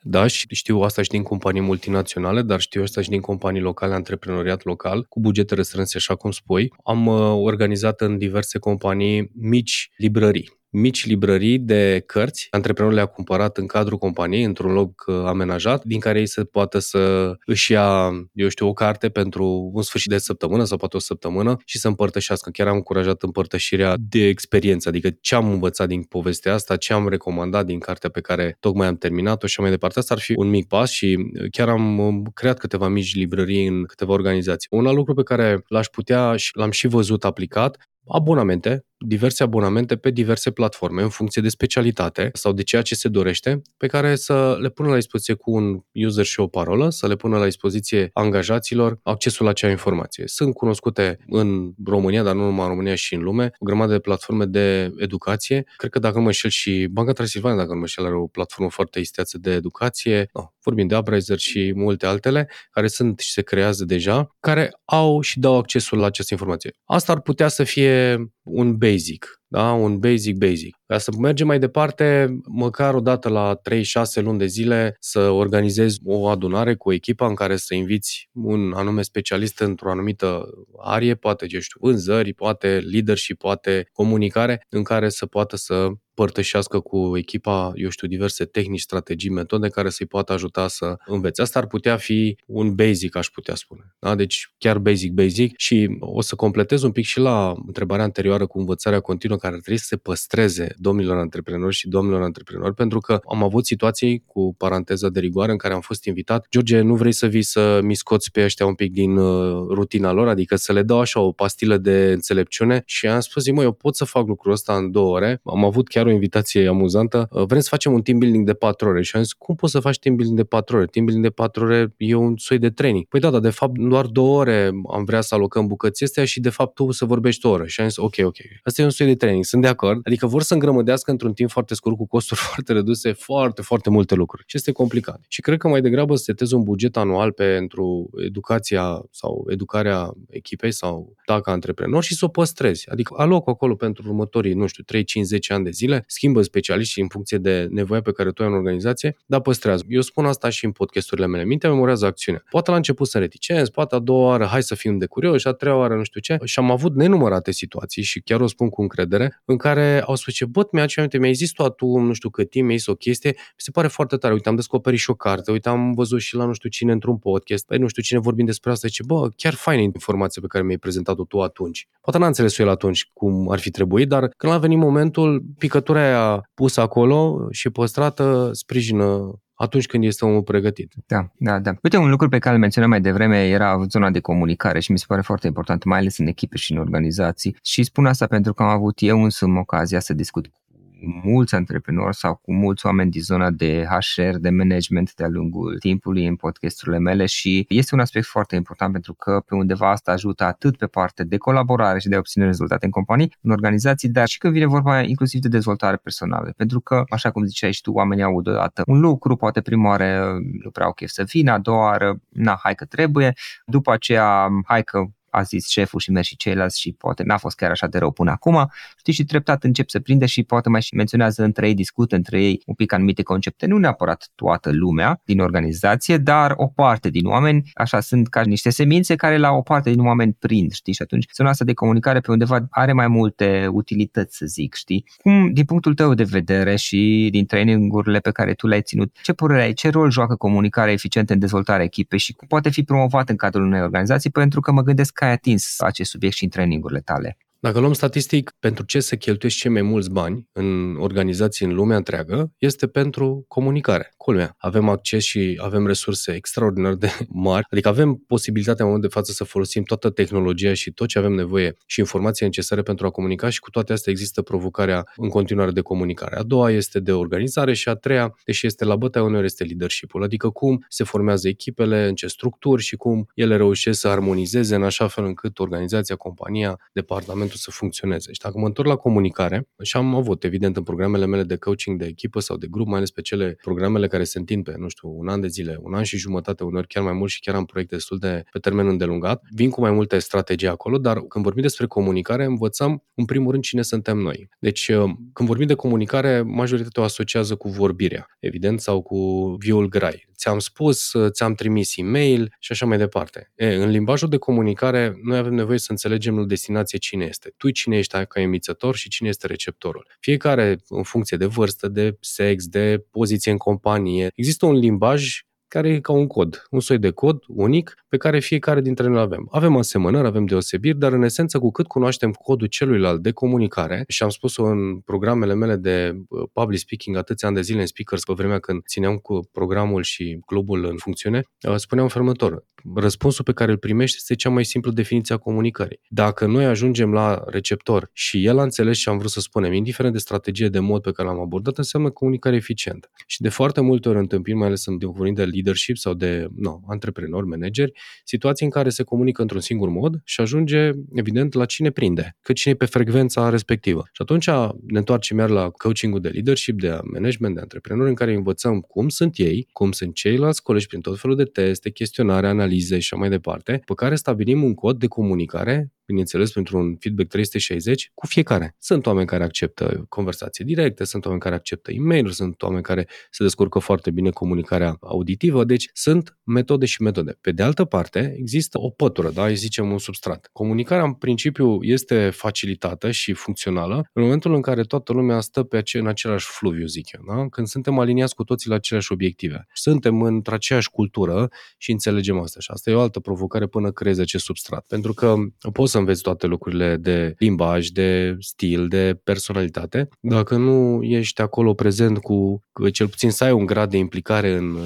Da, 0.00 0.26
și 0.26 0.46
știu 0.50 0.80
asta 0.80 1.02
și 1.02 1.08
din 1.08 1.22
companii 1.22 1.60
multinaționale, 1.60 2.42
dar 2.42 2.60
știu 2.60 2.82
asta 2.82 3.00
și 3.00 3.08
din 3.08 3.20
companii 3.20 3.60
locale, 3.60 3.94
antreprenoriat 3.94 4.64
local, 4.64 5.04
cu 5.04 5.20
bugete 5.20 5.54
restrânse, 5.54 5.96
așa 5.96 6.14
cum 6.14 6.30
spui. 6.30 6.72
Am 6.84 7.06
uh, 7.06 7.42
organizat 7.44 8.00
în 8.00 8.18
diverse 8.18 8.58
companii 8.58 9.30
mici 9.34 9.90
librării 9.96 10.57
mici 10.70 11.06
librării 11.06 11.58
de 11.58 12.02
cărți. 12.06 12.46
Antreprenorul 12.50 12.96
le-a 12.96 13.06
cumpărat 13.06 13.58
în 13.58 13.66
cadrul 13.66 13.98
companiei, 13.98 14.42
într-un 14.42 14.72
loc 14.72 15.04
uh, 15.06 15.14
amenajat, 15.24 15.84
din 15.84 16.00
care 16.00 16.18
ei 16.18 16.26
să 16.26 16.44
poată 16.44 16.78
să 16.78 17.32
își 17.44 17.72
ia, 17.72 18.10
eu 18.32 18.48
știu, 18.48 18.68
o 18.68 18.72
carte 18.72 19.08
pentru 19.08 19.70
un 19.74 19.82
sfârșit 19.82 20.10
de 20.10 20.18
săptămână 20.18 20.64
sau 20.64 20.76
poate 20.76 20.96
o 20.96 21.00
săptămână 21.00 21.56
și 21.64 21.78
să 21.78 21.88
împărtășească. 21.88 22.50
Chiar 22.50 22.66
am 22.66 22.74
încurajat 22.74 23.22
împărtășirea 23.22 23.94
de 23.98 24.26
experiență, 24.26 24.88
adică 24.88 25.10
ce 25.20 25.34
am 25.34 25.50
învățat 25.50 25.88
din 25.88 26.02
povestea 26.02 26.54
asta, 26.54 26.76
ce 26.76 26.92
am 26.92 27.08
recomandat 27.08 27.66
din 27.66 27.78
cartea 27.78 28.10
pe 28.10 28.20
care 28.20 28.56
tocmai 28.60 28.86
am 28.86 28.96
terminat-o 28.96 29.46
și 29.46 29.60
mai 29.60 29.70
departe. 29.70 29.98
Asta 29.98 30.14
ar 30.14 30.20
fi 30.20 30.32
un 30.36 30.48
mic 30.48 30.66
pas 30.66 30.90
și 30.90 31.16
uh, 31.16 31.46
chiar 31.50 31.68
am 31.68 31.98
uh, 31.98 32.22
creat 32.34 32.58
câteva 32.58 32.88
mici 32.88 33.14
librării 33.14 33.66
în 33.66 33.84
câteva 33.84 34.12
organizații. 34.12 34.68
Un 34.70 34.86
alt 34.86 34.96
lucru 34.96 35.14
pe 35.14 35.22
care 35.22 35.62
l-aș 35.68 35.86
putea 35.86 36.36
și 36.36 36.50
l-am 36.54 36.70
și 36.70 36.86
văzut 36.86 37.24
aplicat 37.24 37.76
abonamente, 38.08 38.84
diverse 38.98 39.42
abonamente 39.42 39.96
pe 39.96 40.10
diverse 40.10 40.50
platforme 40.50 41.02
în 41.02 41.08
funcție 41.08 41.42
de 41.42 41.48
specialitate 41.48 42.30
sau 42.32 42.52
de 42.52 42.62
ceea 42.62 42.82
ce 42.82 42.94
se 42.94 43.08
dorește, 43.08 43.62
pe 43.76 43.86
care 43.86 44.14
să 44.14 44.56
le 44.60 44.68
pună 44.68 44.88
la 44.88 44.94
dispoziție 44.94 45.34
cu 45.34 45.50
un 45.50 45.80
user 45.92 46.24
și 46.24 46.40
o 46.40 46.46
parolă, 46.46 46.90
să 46.90 47.06
le 47.06 47.16
pună 47.16 47.38
la 47.38 47.44
dispoziție 47.44 48.10
angajaților 48.12 48.98
accesul 49.02 49.44
la 49.44 49.50
acea 49.50 49.70
informație. 49.70 50.24
Sunt 50.26 50.54
cunoscute 50.54 51.18
în 51.26 51.72
România, 51.84 52.22
dar 52.22 52.34
nu 52.34 52.44
numai 52.44 52.62
în 52.62 52.70
România 52.70 52.94
și 52.94 53.14
în 53.14 53.22
lume, 53.22 53.50
o 53.58 53.64
grămadă 53.64 53.92
de 53.92 53.98
platforme 53.98 54.44
de 54.44 54.92
educație. 54.96 55.64
Cred 55.76 55.90
că 55.90 55.98
dacă 55.98 56.14
nu 56.14 56.20
mă 56.20 56.26
înșel 56.26 56.50
și 56.50 56.86
Banca 56.90 57.12
Transilvania, 57.12 57.56
dacă 57.56 57.68
nu 57.68 57.74
mă 57.74 57.80
înșel, 57.80 58.04
are 58.04 58.14
o 58.14 58.26
platformă 58.26 58.70
foarte 58.70 58.98
isteață 59.00 59.38
de 59.38 59.50
educație. 59.50 60.28
No, 60.32 60.42
vorbim 60.62 60.86
de 60.86 60.94
Abraiser 60.94 61.38
și 61.38 61.72
multe 61.74 62.06
altele, 62.06 62.48
care 62.70 62.86
sunt 62.86 63.18
și 63.18 63.32
se 63.32 63.42
creează 63.42 63.84
deja, 63.84 64.36
care 64.40 64.70
au 64.84 65.20
și 65.20 65.38
dau 65.38 65.56
accesul 65.56 65.98
la 65.98 66.06
această 66.06 66.34
informație. 66.34 66.74
Asta 66.84 67.12
ar 67.12 67.20
putea 67.20 67.48
să 67.48 67.64
fie 67.64 67.97
un 68.42 68.76
basic, 68.76 69.42
da? 69.46 69.72
un 69.72 69.98
basic 69.98 70.36
basic. 70.36 70.76
Ca 70.86 70.98
să 70.98 71.10
mergem 71.18 71.46
mai 71.46 71.58
departe, 71.58 72.38
măcar 72.48 72.94
o 72.94 73.00
dată 73.00 73.28
la 73.28 73.60
3-6 73.70 74.22
luni 74.22 74.38
de 74.38 74.46
zile 74.46 74.96
să 75.00 75.20
organizezi 75.20 76.00
o 76.04 76.26
adunare 76.26 76.74
cu 76.74 76.92
echipa 76.92 77.26
în 77.26 77.34
care 77.34 77.56
să 77.56 77.74
inviți 77.74 78.28
un 78.32 78.72
anume 78.72 79.02
specialist 79.02 79.60
într-o 79.60 79.90
anumită 79.90 80.46
arie, 80.82 81.14
poate, 81.14 81.46
ce 81.46 81.58
știu, 81.58 81.80
vânzări, 81.82 82.32
poate 82.32 82.78
leadership, 82.90 83.38
poate 83.38 83.88
comunicare, 83.92 84.66
în 84.68 84.82
care 84.82 85.08
să 85.08 85.26
poată 85.26 85.56
să 85.56 85.88
părtășească 86.18 86.80
cu 86.80 87.16
echipa, 87.16 87.72
eu 87.74 87.88
știu, 87.88 88.08
diverse 88.08 88.44
tehnici, 88.44 88.80
strategii, 88.80 89.30
metode 89.30 89.68
care 89.68 89.88
să-i 89.88 90.06
poată 90.06 90.32
ajuta 90.32 90.68
să 90.68 90.96
învețe. 91.06 91.42
Asta 91.42 91.58
ar 91.58 91.66
putea 91.66 91.96
fi 91.96 92.38
un 92.46 92.74
basic, 92.74 93.16
aș 93.16 93.26
putea 93.26 93.54
spune. 93.54 93.94
Da? 93.98 94.14
Deci 94.14 94.52
chiar 94.58 94.78
basic, 94.78 95.12
basic 95.12 95.52
și 95.56 95.96
o 96.00 96.20
să 96.20 96.34
completez 96.34 96.82
un 96.82 96.92
pic 96.92 97.04
și 97.04 97.18
la 97.18 97.54
întrebarea 97.66 98.04
anterioară 98.04 98.46
cu 98.46 98.58
învățarea 98.58 99.00
continuă 99.00 99.36
care 99.36 99.54
ar 99.54 99.60
trebui 99.60 99.80
să 99.80 99.86
se 99.88 99.96
păstreze 99.96 100.74
domnilor 100.76 101.16
antreprenori 101.16 101.74
și 101.74 101.88
domnilor 101.88 102.22
antreprenori, 102.22 102.74
pentru 102.74 102.98
că 102.98 103.20
am 103.28 103.42
avut 103.42 103.66
situații 103.66 104.22
cu 104.26 104.54
paranteza 104.54 105.08
de 105.08 105.20
rigoare 105.20 105.52
în 105.52 105.58
care 105.58 105.74
am 105.74 105.80
fost 105.80 106.04
invitat. 106.04 106.46
George, 106.50 106.80
nu 106.80 106.94
vrei 106.94 107.12
să 107.12 107.26
vii 107.26 107.42
să 107.42 107.80
mi 107.82 107.94
scoți 107.94 108.30
pe 108.30 108.44
ăștia 108.44 108.66
un 108.66 108.74
pic 108.74 108.92
din 108.92 109.16
uh, 109.16 109.66
rutina 109.68 110.12
lor, 110.12 110.28
adică 110.28 110.56
să 110.56 110.72
le 110.72 110.82
dau 110.82 111.00
așa 111.00 111.20
o 111.20 111.32
pastilă 111.32 111.76
de 111.76 112.12
înțelepciune 112.12 112.82
și 112.86 113.06
am 113.06 113.20
spus, 113.20 113.50
mă, 113.50 113.62
eu 113.62 113.72
pot 113.72 113.96
să 113.96 114.04
fac 114.04 114.26
lucrul 114.26 114.52
ăsta 114.52 114.76
în 114.76 114.90
două 114.90 115.14
ore. 115.14 115.40
Am 115.44 115.64
avut 115.64 115.88
chiar 115.88 116.06
o 116.08 116.12
invitație 116.12 116.68
amuzantă. 116.68 117.28
Uh, 117.30 117.44
vrem 117.44 117.60
să 117.60 117.68
facem 117.70 117.92
un 117.92 118.02
team 118.02 118.18
building 118.18 118.46
de 118.46 118.54
patru 118.54 118.88
ore 118.88 119.02
și 119.02 119.16
am 119.16 119.22
zis, 119.22 119.32
cum 119.32 119.54
poți 119.54 119.72
să 119.72 119.80
faci 119.80 119.98
team 119.98 120.16
building 120.16 120.38
de 120.38 120.44
patru 120.44 120.76
ore? 120.76 120.86
Team 120.86 121.04
building 121.04 121.26
de 121.26 121.34
patru 121.34 121.64
ore 121.64 121.94
e 121.96 122.14
un 122.14 122.36
soi 122.36 122.58
de 122.58 122.70
training. 122.70 123.04
Păi 123.04 123.20
da, 123.20 123.30
dar 123.30 123.40
de 123.40 123.50
fapt 123.50 123.78
doar 123.78 124.06
două 124.06 124.38
ore 124.38 124.70
am 124.90 125.04
vrea 125.04 125.20
să 125.20 125.34
alocăm 125.34 125.66
bucății 125.66 126.06
astea 126.06 126.24
și 126.24 126.40
de 126.40 126.48
fapt 126.48 126.74
tu 126.74 126.90
să 126.90 127.04
vorbești 127.04 127.46
o 127.46 127.50
oră. 127.50 127.66
Și 127.66 127.80
am 127.80 127.88
zis, 127.88 127.96
ok, 127.96 128.14
ok. 128.22 128.36
Asta 128.62 128.82
e 128.82 128.84
un 128.84 128.90
soi 128.90 129.06
de 129.06 129.14
training, 129.14 129.44
sunt 129.44 129.62
de 129.62 129.68
acord. 129.68 130.00
Adică 130.04 130.26
vor 130.26 130.42
să 130.42 130.54
îngrămădească 130.54 131.10
într-un 131.10 131.32
timp 131.32 131.50
foarte 131.50 131.74
scurt 131.74 131.96
cu 131.96 132.06
costuri 132.06 132.40
foarte 132.48 132.72
reduse 132.72 133.12
foarte, 133.12 133.62
foarte 133.62 133.90
multe 133.90 134.14
lucruri. 134.14 134.42
Și 134.46 134.56
este 134.56 134.72
complicat. 134.72 135.20
Și 135.28 135.40
cred 135.40 135.58
că 135.58 135.68
mai 135.68 135.80
degrabă 135.80 136.16
să 136.16 136.22
setezi 136.22 136.54
un 136.54 136.62
buget 136.62 136.96
anual 136.96 137.32
pentru 137.32 138.10
educația 138.24 139.02
sau 139.10 139.46
educarea 139.48 140.12
echipei 140.28 140.72
sau 140.72 141.14
dacă 141.26 141.50
antreprenor 141.50 142.02
și 142.02 142.14
să 142.14 142.24
o 142.24 142.28
păstrezi. 142.28 142.90
Adică 142.90 143.14
aloc 143.16 143.48
acolo 143.48 143.74
pentru 143.74 144.02
următorii, 144.06 144.52
nu 144.52 144.66
știu, 144.66 144.82
3, 144.82 145.04
5, 145.04 145.26
10 145.26 145.52
ani 145.52 145.64
de 145.64 145.70
zile, 145.70 145.97
schimbă 146.06 146.42
specialiști 146.42 147.00
în 147.00 147.08
funcție 147.08 147.38
de 147.38 147.66
nevoia 147.70 148.00
pe 148.00 148.12
care 148.12 148.30
tu 148.30 148.42
ai 148.42 148.48
în 148.48 148.54
organizație, 148.54 149.16
dar 149.26 149.40
păstrează. 149.40 149.84
Eu 149.88 150.00
spun 150.00 150.24
asta 150.24 150.48
și 150.48 150.64
în 150.64 150.70
podcasturile 150.70 151.26
mele. 151.26 151.44
Mintea 151.44 151.70
memorează 151.70 152.06
acțiunea. 152.06 152.42
Poate 152.50 152.70
la 152.70 152.76
început 152.76 153.08
să 153.08 153.18
reticenți, 153.18 153.70
poate 153.70 153.94
a 153.94 153.98
doua 153.98 154.26
oară 154.26 154.44
hai 154.44 154.62
să 154.62 154.74
fim 154.74 154.98
de 154.98 155.06
curios 155.06 155.40
și 155.40 155.46
a 155.46 155.52
treia 155.52 155.76
oară 155.76 155.94
nu 155.94 156.02
știu 156.02 156.20
ce. 156.20 156.38
Și 156.44 156.58
am 156.58 156.70
avut 156.70 156.94
nenumărate 156.94 157.52
situații 157.52 158.02
și 158.02 158.20
chiar 158.20 158.40
o 158.40 158.46
spun 158.46 158.68
cu 158.68 158.82
încredere, 158.82 159.42
în 159.44 159.56
care 159.56 160.02
au 160.06 160.14
spus 160.14 160.34
ce, 160.34 160.44
bă, 160.44 160.68
mi-a 160.72 160.86
aminte, 160.96 161.18
mi-ai 161.18 161.32
zis 161.32 161.50
tu, 161.50 161.68
tu 161.68 161.86
nu 161.86 162.12
știu 162.12 162.30
cât 162.30 162.50
timp, 162.50 162.64
mi-ai 162.66 162.78
zis 162.78 162.86
o 162.86 162.94
chestie, 162.94 163.32
mi 163.36 163.42
se 163.56 163.70
pare 163.70 163.88
foarte 163.88 164.16
tare. 164.16 164.34
Uite, 164.34 164.48
am 164.48 164.54
descoperit 164.54 164.98
și 164.98 165.10
o 165.10 165.14
carte, 165.14 165.50
uite, 165.50 165.68
am 165.68 165.92
văzut 165.92 166.20
și 166.20 166.34
la 166.34 166.44
nu 166.44 166.52
știu 166.52 166.68
cine 166.68 166.92
într-un 166.92 167.18
podcast, 167.18 167.66
păi 167.66 167.78
nu 167.78 167.88
știu 167.88 168.02
cine 168.02 168.18
vorbim 168.18 168.44
despre 168.46 168.70
asta, 168.70 168.88
ce, 168.88 169.02
bă, 169.06 169.28
chiar 169.36 169.54
faină 169.54 169.82
informația 169.82 170.42
pe 170.42 170.48
care 170.48 170.64
mi-ai 170.64 170.78
prezentat-o 170.78 171.24
tu 171.24 171.40
atunci. 171.40 171.88
Poate 172.00 172.18
n-a 172.18 172.26
înțeles 172.26 172.58
el 172.58 172.68
atunci 172.68 173.10
cum 173.12 173.50
ar 173.50 173.58
fi 173.58 173.70
trebuit, 173.70 174.08
dar 174.08 174.28
când 174.36 174.52
a 174.52 174.58
venit 174.58 174.78
momentul, 174.78 175.44
picătura 175.58 175.87
aia 175.96 176.50
pusă 176.54 176.80
acolo 176.80 177.46
și 177.50 177.70
păstrată 177.70 178.50
sprijină 178.52 179.40
atunci 179.54 179.86
când 179.86 180.04
este 180.04 180.24
omul 180.24 180.42
pregătit. 180.42 180.92
Da, 181.06 181.26
da, 181.38 181.58
da. 181.58 181.74
Uite, 181.82 181.96
un 181.96 182.10
lucru 182.10 182.28
pe 182.28 182.38
care 182.38 182.54
îl 182.54 182.60
menționam 182.60 182.90
mai 182.90 183.00
devreme 183.00 183.48
era 183.48 183.84
zona 183.88 184.10
de 184.10 184.20
comunicare 184.20 184.80
și 184.80 184.92
mi 184.92 184.98
se 184.98 185.04
pare 185.08 185.20
foarte 185.20 185.46
important, 185.46 185.84
mai 185.84 185.98
ales 185.98 186.18
în 186.18 186.26
echipe 186.26 186.56
și 186.56 186.72
în 186.72 186.78
organizații. 186.78 187.56
Și 187.62 187.82
spun 187.82 188.06
asta 188.06 188.26
pentru 188.26 188.52
că 188.52 188.62
am 188.62 188.68
avut 188.68 189.02
eu 189.02 189.22
însumi 189.22 189.58
ocazia 189.58 190.00
să 190.00 190.12
discut 190.14 190.46
cu 190.46 190.60
mulți 191.00 191.54
antreprenori 191.54 192.16
sau 192.16 192.34
cu 192.34 192.52
mulți 192.52 192.86
oameni 192.86 193.10
din 193.10 193.20
zona 193.20 193.50
de 193.50 193.84
HR, 193.84 194.36
de 194.36 194.50
management 194.50 195.14
de-a 195.14 195.28
lungul 195.28 195.78
timpului 195.78 196.26
în 196.26 196.36
podcasturile 196.36 196.98
mele 196.98 197.26
și 197.26 197.66
este 197.68 197.94
un 197.94 198.00
aspect 198.00 198.26
foarte 198.26 198.56
important 198.56 198.92
pentru 198.92 199.14
că 199.14 199.42
pe 199.46 199.54
undeva 199.54 199.90
asta 199.90 200.12
ajută 200.12 200.44
atât 200.44 200.76
pe 200.76 200.86
partea 200.86 201.24
de 201.24 201.36
colaborare 201.36 201.98
și 201.98 202.08
de 202.08 202.14
a 202.14 202.18
obține 202.18 202.44
rezultate 202.44 202.84
în 202.84 202.90
companii, 202.90 203.36
în 203.40 203.50
organizații, 203.50 204.08
dar 204.08 204.28
și 204.28 204.38
când 204.38 204.52
vine 204.52 204.66
vorba 204.66 205.00
inclusiv 205.00 205.40
de 205.40 205.48
dezvoltare 205.48 205.96
personală. 205.96 206.52
Pentru 206.56 206.80
că, 206.80 207.04
așa 207.08 207.30
cum 207.30 207.44
ziceai 207.44 207.72
și 207.72 207.80
tu, 207.80 207.92
oamenii 207.92 208.24
au 208.24 208.42
deodată 208.42 208.82
un 208.86 209.00
lucru, 209.00 209.36
poate 209.36 209.60
prima 209.60 209.88
oară 209.88 210.38
nu 210.62 210.70
prea 210.70 210.86
au 210.86 210.92
chef 210.92 211.08
să 211.08 211.22
vină, 211.22 211.52
a 211.52 211.58
doua 211.58 211.78
oară, 211.78 212.20
na, 212.28 212.58
hai 212.62 212.74
că 212.74 212.84
trebuie, 212.84 213.32
după 213.66 213.92
aceea, 213.92 214.48
hai 214.64 214.82
că 214.82 215.04
a 215.30 215.42
zis 215.42 215.68
șeful 215.68 216.00
și 216.00 216.10
mergi 216.10 216.28
și 216.28 216.36
ceilalți 216.36 216.80
și 216.80 216.92
poate 216.92 217.22
n-a 217.22 217.36
fost 217.36 217.56
chiar 217.56 217.70
așa 217.70 217.86
de 217.86 217.98
rău 217.98 218.10
până 218.10 218.30
acum, 218.30 218.70
știi, 218.98 219.12
și 219.12 219.24
treptat 219.24 219.64
încep 219.64 219.88
să 219.88 220.00
prinde 220.00 220.26
și 220.26 220.42
poate 220.42 220.68
mai 220.68 220.82
și 220.82 220.94
menționează 220.94 221.42
între 221.42 221.66
ei, 221.66 221.74
discută 221.74 222.16
între 222.16 222.42
ei 222.42 222.62
un 222.66 222.74
pic 222.74 222.92
anumite 222.92 223.22
concepte, 223.22 223.66
nu 223.66 223.78
neapărat 223.78 224.30
toată 224.34 224.70
lumea 224.72 225.20
din 225.24 225.40
organizație, 225.40 226.16
dar 226.16 226.52
o 226.56 226.66
parte 226.66 227.10
din 227.10 227.26
oameni, 227.26 227.70
așa 227.74 228.00
sunt 228.00 228.28
ca 228.28 228.42
niște 228.42 228.70
semințe 228.70 229.14
care 229.14 229.36
la 229.36 229.50
o 229.50 229.62
parte 229.62 229.90
din 229.90 230.06
oameni 230.06 230.32
prind, 230.32 230.72
știi, 230.72 230.92
și 230.92 231.02
atunci 231.02 231.26
zona 231.34 231.48
asta 231.48 231.64
de 231.64 231.72
comunicare 231.72 232.20
pe 232.20 232.30
undeva 232.30 232.66
are 232.70 232.92
mai 232.92 233.08
multe 233.08 233.68
utilități, 233.72 234.36
să 234.36 234.46
zic, 234.46 234.74
știi. 234.74 235.04
Cum, 235.22 235.52
din 235.52 235.64
punctul 235.64 235.94
tău 235.94 236.14
de 236.14 236.22
vedere 236.22 236.76
și 236.76 237.28
din 237.30 237.46
trainingurile 237.46 238.18
pe 238.18 238.30
care 238.30 238.54
tu 238.54 238.66
le-ai 238.66 238.82
ținut, 238.82 239.16
ce 239.22 239.32
părere 239.32 239.62
ai, 239.62 239.72
ce 239.72 239.88
rol 239.88 240.10
joacă 240.10 240.34
comunicarea 240.34 240.92
eficientă 240.92 241.32
în 241.32 241.38
dezvoltarea 241.38 241.84
echipei 241.84 242.18
și 242.18 242.32
cum 242.32 242.48
poate 242.48 242.70
fi 242.70 242.82
promovat 242.82 243.28
în 243.28 243.36
cadrul 243.36 243.66
unei 243.66 243.80
organizații, 243.80 244.30
pentru 244.30 244.60
că 244.60 244.72
mă 244.72 244.82
gândesc 244.82 245.12
că 245.18 245.24
ai 245.24 245.30
atins 245.30 245.80
acest 245.80 246.10
subiect 246.10 246.34
și 246.34 246.44
în 246.44 246.50
trainingurile 246.50 247.00
tale. 247.00 247.38
Dacă 247.60 247.78
luăm 247.80 247.92
statistic, 247.92 248.52
pentru 248.58 248.84
ce 248.84 249.00
se 249.00 249.16
cheltuiesc 249.16 249.56
cei 249.56 249.70
mai 249.70 249.82
mulți 249.82 250.10
bani 250.10 250.48
în 250.52 250.96
organizații 250.96 251.66
în 251.66 251.74
lumea 251.74 251.96
întreagă, 251.96 252.52
este 252.58 252.86
pentru 252.86 253.44
comunicare. 253.48 254.12
Culmea, 254.16 254.54
avem 254.58 254.88
acces 254.88 255.24
și 255.24 255.58
avem 255.62 255.86
resurse 255.86 256.32
extraordinar 256.34 256.94
de 256.94 257.10
mari, 257.28 257.66
adică 257.70 257.88
avem 257.88 258.14
posibilitatea 258.14 258.84
în 258.84 258.90
momentul 258.90 259.10
de 259.10 259.14
față 259.18 259.32
să 259.32 259.44
folosim 259.44 259.82
toată 259.82 260.10
tehnologia 260.10 260.74
și 260.74 260.92
tot 260.92 261.08
ce 261.08 261.18
avem 261.18 261.32
nevoie 261.32 261.76
și 261.86 262.00
informația 262.00 262.46
necesare 262.46 262.82
pentru 262.82 263.06
a 263.06 263.10
comunica 263.10 263.48
și 263.48 263.60
cu 263.60 263.70
toate 263.70 263.92
astea 263.92 264.12
există 264.12 264.42
provocarea 264.42 265.04
în 265.16 265.28
continuare 265.28 265.70
de 265.70 265.80
comunicare. 265.80 266.36
A 266.36 266.42
doua 266.42 266.70
este 266.70 267.00
de 267.00 267.12
organizare 267.12 267.74
și 267.74 267.88
a 267.88 267.94
treia, 267.94 268.34
deși 268.44 268.66
este 268.66 268.84
la 268.84 268.96
bătaia 268.96 269.24
uneori, 269.24 269.46
este 269.46 269.64
leadership-ul, 269.64 270.22
adică 270.22 270.50
cum 270.50 270.84
se 270.88 271.04
formează 271.04 271.48
echipele, 271.48 272.06
în 272.08 272.14
ce 272.14 272.26
structuri 272.26 272.82
și 272.82 272.96
cum 272.96 273.28
ele 273.34 273.56
reușesc 273.56 274.00
să 274.00 274.08
armonizeze 274.08 274.74
în 274.74 274.82
așa 274.82 275.08
fel 275.08 275.24
încât 275.24 275.58
organizația, 275.58 276.16
compania, 276.16 276.78
departamentul 276.92 277.47
să 277.56 277.70
funcționeze. 277.70 278.32
Și 278.32 278.40
dacă 278.40 278.58
mă 278.58 278.66
întorc 278.66 278.88
la 278.88 278.96
comunicare, 278.96 279.68
și 279.82 279.96
am 279.96 280.14
avut, 280.14 280.44
evident, 280.44 280.76
în 280.76 280.82
programele 280.82 281.26
mele 281.26 281.42
de 281.42 281.56
coaching 281.56 281.98
de 281.98 282.06
echipă 282.06 282.40
sau 282.40 282.56
de 282.56 282.66
grup, 282.70 282.86
mai 282.86 282.96
ales 282.96 283.10
pe 283.10 283.20
cele 283.20 283.58
programele 283.62 284.06
care 284.06 284.24
se 284.24 284.38
întind 284.38 284.64
pe, 284.64 284.74
nu 284.76 284.88
știu, 284.88 285.08
un 285.18 285.28
an 285.28 285.40
de 285.40 285.46
zile, 285.46 285.76
un 285.80 285.94
an 285.94 286.02
și 286.02 286.16
jumătate, 286.16 286.64
uneori 286.64 286.86
chiar 286.86 287.02
mai 287.02 287.12
mult 287.12 287.30
și 287.30 287.40
chiar 287.40 287.54
am 287.54 287.64
proiecte 287.64 287.94
destul 287.94 288.18
de 288.18 288.44
pe 288.52 288.58
termen 288.58 288.86
îndelungat, 288.86 289.42
vin 289.54 289.70
cu 289.70 289.80
mai 289.80 289.90
multe 289.90 290.18
strategii 290.18 290.68
acolo, 290.68 290.98
dar 290.98 291.18
când 291.18 291.44
vorbim 291.44 291.62
despre 291.62 291.86
comunicare, 291.86 292.44
învățăm 292.44 293.02
în 293.14 293.24
primul 293.24 293.50
rând 293.50 293.62
cine 293.62 293.82
suntem 293.82 294.18
noi. 294.18 294.48
Deci, 294.58 294.88
uh, 294.88 295.10
când 295.32 295.48
vorbim 295.48 295.66
de 295.66 295.74
comunicare, 295.74 296.42
majoritatea 296.42 297.02
o 297.02 297.04
asociază 297.04 297.56
cu 297.56 297.68
vorbirea, 297.68 298.26
evident, 298.38 298.80
sau 298.80 299.02
cu 299.02 299.16
viul 299.58 299.88
grai 299.88 300.28
ți-am 300.38 300.58
spus, 300.58 301.12
ți-am 301.30 301.54
trimis 301.54 301.96
e-mail 301.96 302.56
și 302.58 302.72
așa 302.72 302.86
mai 302.86 302.98
departe. 302.98 303.52
E, 303.54 303.74
în 303.74 303.88
limbajul 303.88 304.28
de 304.28 304.36
comunicare, 304.36 305.18
noi 305.22 305.38
avem 305.38 305.54
nevoie 305.54 305.78
să 305.78 305.90
înțelegem 305.90 306.38
în 306.38 306.46
destinație 306.46 306.98
cine 306.98 307.24
este. 307.24 307.37
Tu 307.56 307.70
cine 307.70 307.96
ești 307.96 308.24
ca 308.24 308.40
emițător 308.40 308.96
și 308.96 309.08
cine 309.08 309.28
este 309.28 309.46
receptorul. 309.46 310.06
Fiecare, 310.20 310.78
în 310.88 311.02
funcție 311.02 311.36
de 311.36 311.46
vârstă, 311.46 311.88
de 311.88 312.16
sex, 312.20 312.66
de 312.66 313.06
poziție 313.10 313.50
în 313.50 313.58
companie, 313.58 314.30
există 314.34 314.66
un 314.66 314.74
limbaj 314.74 315.42
care 315.68 315.88
e 315.88 316.00
ca 316.00 316.12
un 316.12 316.26
cod, 316.26 316.66
un 316.70 316.80
soi 316.80 316.98
de 316.98 317.10
cod 317.10 317.44
unic 317.46 317.94
pe 318.08 318.16
care 318.16 318.40
fiecare 318.40 318.80
dintre 318.80 319.08
noi 319.08 319.20
avem. 319.20 319.48
Avem 319.50 319.76
asemănări, 319.76 320.26
avem 320.26 320.44
deosebiri, 320.44 320.98
dar 320.98 321.12
în 321.12 321.22
esență 321.22 321.58
cu 321.58 321.70
cât 321.70 321.86
cunoaștem 321.86 322.32
codul 322.32 322.66
celuilalt 322.66 323.22
de 323.22 323.30
comunicare, 323.30 324.04
și 324.08 324.22
am 324.22 324.28
spus-o 324.28 324.64
în 324.64 325.00
programele 325.00 325.54
mele 325.54 325.76
de 325.76 326.14
uh, 326.28 326.48
public 326.52 326.78
speaking 326.78 327.16
atâția 327.16 327.48
ani 327.48 327.56
de 327.56 327.62
zile 327.62 327.80
în 327.80 327.86
speakers 327.86 328.24
pe 328.24 328.32
vremea 328.32 328.58
când 328.58 328.82
țineam 328.86 329.16
cu 329.16 329.48
programul 329.52 330.02
și 330.02 330.40
clubul 330.46 330.84
în 330.84 330.96
funcțiune, 330.96 331.42
uh, 331.68 331.76
spuneam 331.76 332.08
în 332.14 332.20
următor, 332.20 332.64
răspunsul 332.94 333.44
pe 333.44 333.52
care 333.52 333.70
îl 333.70 333.78
primești 333.78 334.16
este 334.16 334.34
cea 334.34 334.50
mai 334.50 334.64
simplă 334.64 334.90
definiție 334.90 335.34
a 335.34 335.38
comunicării. 335.38 336.00
Dacă 336.08 336.46
noi 336.46 336.64
ajungem 336.64 337.12
la 337.12 337.44
receptor 337.46 338.10
și 338.12 338.44
el 338.44 338.58
a 338.58 338.62
înțeles 338.62 338.98
ce 338.98 339.10
am 339.10 339.18
vrut 339.18 339.30
să 339.30 339.40
spunem, 339.40 339.72
indiferent 339.72 340.12
de 340.12 340.20
strategie 340.20 340.68
de 340.68 340.78
mod 340.78 341.02
pe 341.02 341.12
care 341.12 341.28
l-am 341.28 341.40
abordat, 341.40 341.78
înseamnă 341.78 342.10
comunicare 342.10 342.56
eficientă. 342.56 343.10
Și 343.26 343.40
de 343.40 343.48
foarte 343.48 343.80
multe 343.80 344.08
ori 344.08 344.18
întâmpin, 344.18 344.56
mai 344.56 344.66
ales 344.66 344.86
în 344.86 344.98
vorbim 344.98 345.34
de 345.34 345.44
leadership 345.44 345.96
sau 345.96 346.14
de 346.14 346.46
no, 346.56 346.80
antreprenori, 346.88 347.46
manageri, 347.46 347.92
situații 348.24 348.64
în 348.64 348.70
care 348.70 348.88
se 348.88 349.02
comunică 349.02 349.42
într-un 349.42 349.60
singur 349.60 349.88
mod 349.88 350.20
și 350.24 350.40
ajunge, 350.40 350.90
evident, 351.14 351.54
la 351.54 351.64
cine 351.64 351.90
prinde, 351.90 352.36
că 352.42 352.52
cine 352.52 352.72
e 352.72 352.76
pe 352.76 352.84
frecvența 352.84 353.48
respectivă. 353.48 354.02
Și 354.12 354.22
atunci 354.22 354.46
ne 354.86 354.98
întoarcem 354.98 355.38
iar 355.38 355.50
la 355.50 355.70
coaching 355.70 356.18
de 356.18 356.28
leadership, 356.28 356.80
de 356.80 356.98
management, 357.12 357.54
de 357.54 357.60
antreprenori, 357.60 358.08
în 358.08 358.14
care 358.14 358.34
învățăm 358.34 358.80
cum 358.80 359.08
sunt 359.08 359.36
ei, 359.36 359.68
cum 359.72 359.92
sunt 359.92 360.14
ceilalți 360.14 360.62
colegi 360.62 360.86
prin 360.86 361.00
tot 361.00 361.20
felul 361.20 361.36
de 361.36 361.44
teste, 361.44 361.90
chestionare, 361.90 362.46
analize 362.46 362.67
și 362.76 362.94
așa 362.94 363.16
mai 363.16 363.28
departe, 363.28 363.82
pe 363.84 363.94
care 363.94 364.14
stabilim 364.14 364.62
un 364.62 364.74
cod 364.74 364.98
de 364.98 365.06
comunicare 365.06 365.92
bineînțeles, 366.08 366.52
pentru 366.52 366.78
un 366.78 366.96
feedback 366.96 367.28
360 367.28 368.10
cu 368.14 368.26
fiecare. 368.26 368.74
Sunt 368.78 369.06
oameni 369.06 369.26
care 369.26 369.44
acceptă 369.44 370.04
conversații 370.08 370.64
directe, 370.64 371.04
sunt 371.04 371.24
oameni 371.24 371.42
care 371.42 371.54
acceptă 371.54 371.92
e 371.92 372.00
mail 372.00 372.30
sunt 372.30 372.62
oameni 372.62 372.82
care 372.82 373.08
se 373.30 373.42
descurcă 373.42 373.78
foarte 373.78 374.10
bine 374.10 374.30
comunicarea 374.30 374.96
auditivă, 375.00 375.64
deci 375.64 375.90
sunt 375.92 376.38
metode 376.44 376.86
și 376.86 377.02
metode. 377.02 377.38
Pe 377.40 377.52
de 377.52 377.62
altă 377.62 377.84
parte, 377.84 378.34
există 378.38 378.78
o 378.80 378.90
pătură, 378.90 379.30
da, 379.30 379.46
îi 379.46 379.54
zicem 379.54 379.90
un 379.90 379.98
substrat. 379.98 380.48
Comunicarea, 380.52 381.04
în 381.04 381.12
principiu, 381.12 381.78
este 381.82 382.30
facilitată 382.30 383.10
și 383.10 383.32
funcțională 383.32 384.10
în 384.12 384.22
momentul 384.22 384.54
în 384.54 384.60
care 384.60 384.82
toată 384.82 385.12
lumea 385.12 385.40
stă 385.40 385.62
pe 385.62 385.76
ace- 385.76 385.98
în 385.98 386.06
același 386.06 386.46
fluviu, 386.50 386.86
zic 386.86 387.12
eu, 387.12 387.36
da? 387.36 387.48
când 387.48 387.66
suntem 387.66 387.98
aliniați 387.98 388.34
cu 388.34 388.44
toții 388.44 388.68
la 388.68 388.74
aceleași 388.74 389.12
obiective. 389.12 389.66
Suntem 389.72 390.22
într-aceeași 390.22 390.90
cultură 390.90 391.48
și 391.78 391.90
înțelegem 391.90 392.38
asta. 392.38 392.60
Și 392.60 392.70
asta 392.70 392.90
e 392.90 392.94
o 392.94 393.00
altă 393.00 393.20
provocare 393.20 393.66
până 393.66 393.90
creezi 393.90 394.20
acest 394.20 394.44
substrat. 394.44 394.84
Pentru 394.88 395.12
că 395.12 395.34
poți 395.72 395.90
să 395.98 396.04
înveți 396.04 396.22
toate 396.22 396.46
lucrurile 396.46 396.96
de 396.96 397.34
limbaj, 397.38 397.88
de 397.88 398.36
stil, 398.38 398.88
de 398.88 399.20
personalitate, 399.24 400.08
dacă 400.20 400.56
nu 400.56 401.02
ești 401.02 401.40
acolo 401.40 401.74
prezent 401.74 402.18
cu, 402.18 402.62
cel 402.92 403.08
puțin 403.08 403.30
să 403.30 403.44
ai 403.44 403.52
un 403.52 403.66
grad 403.66 403.90
de 403.90 403.96
implicare 403.96 404.52
în 404.52 404.76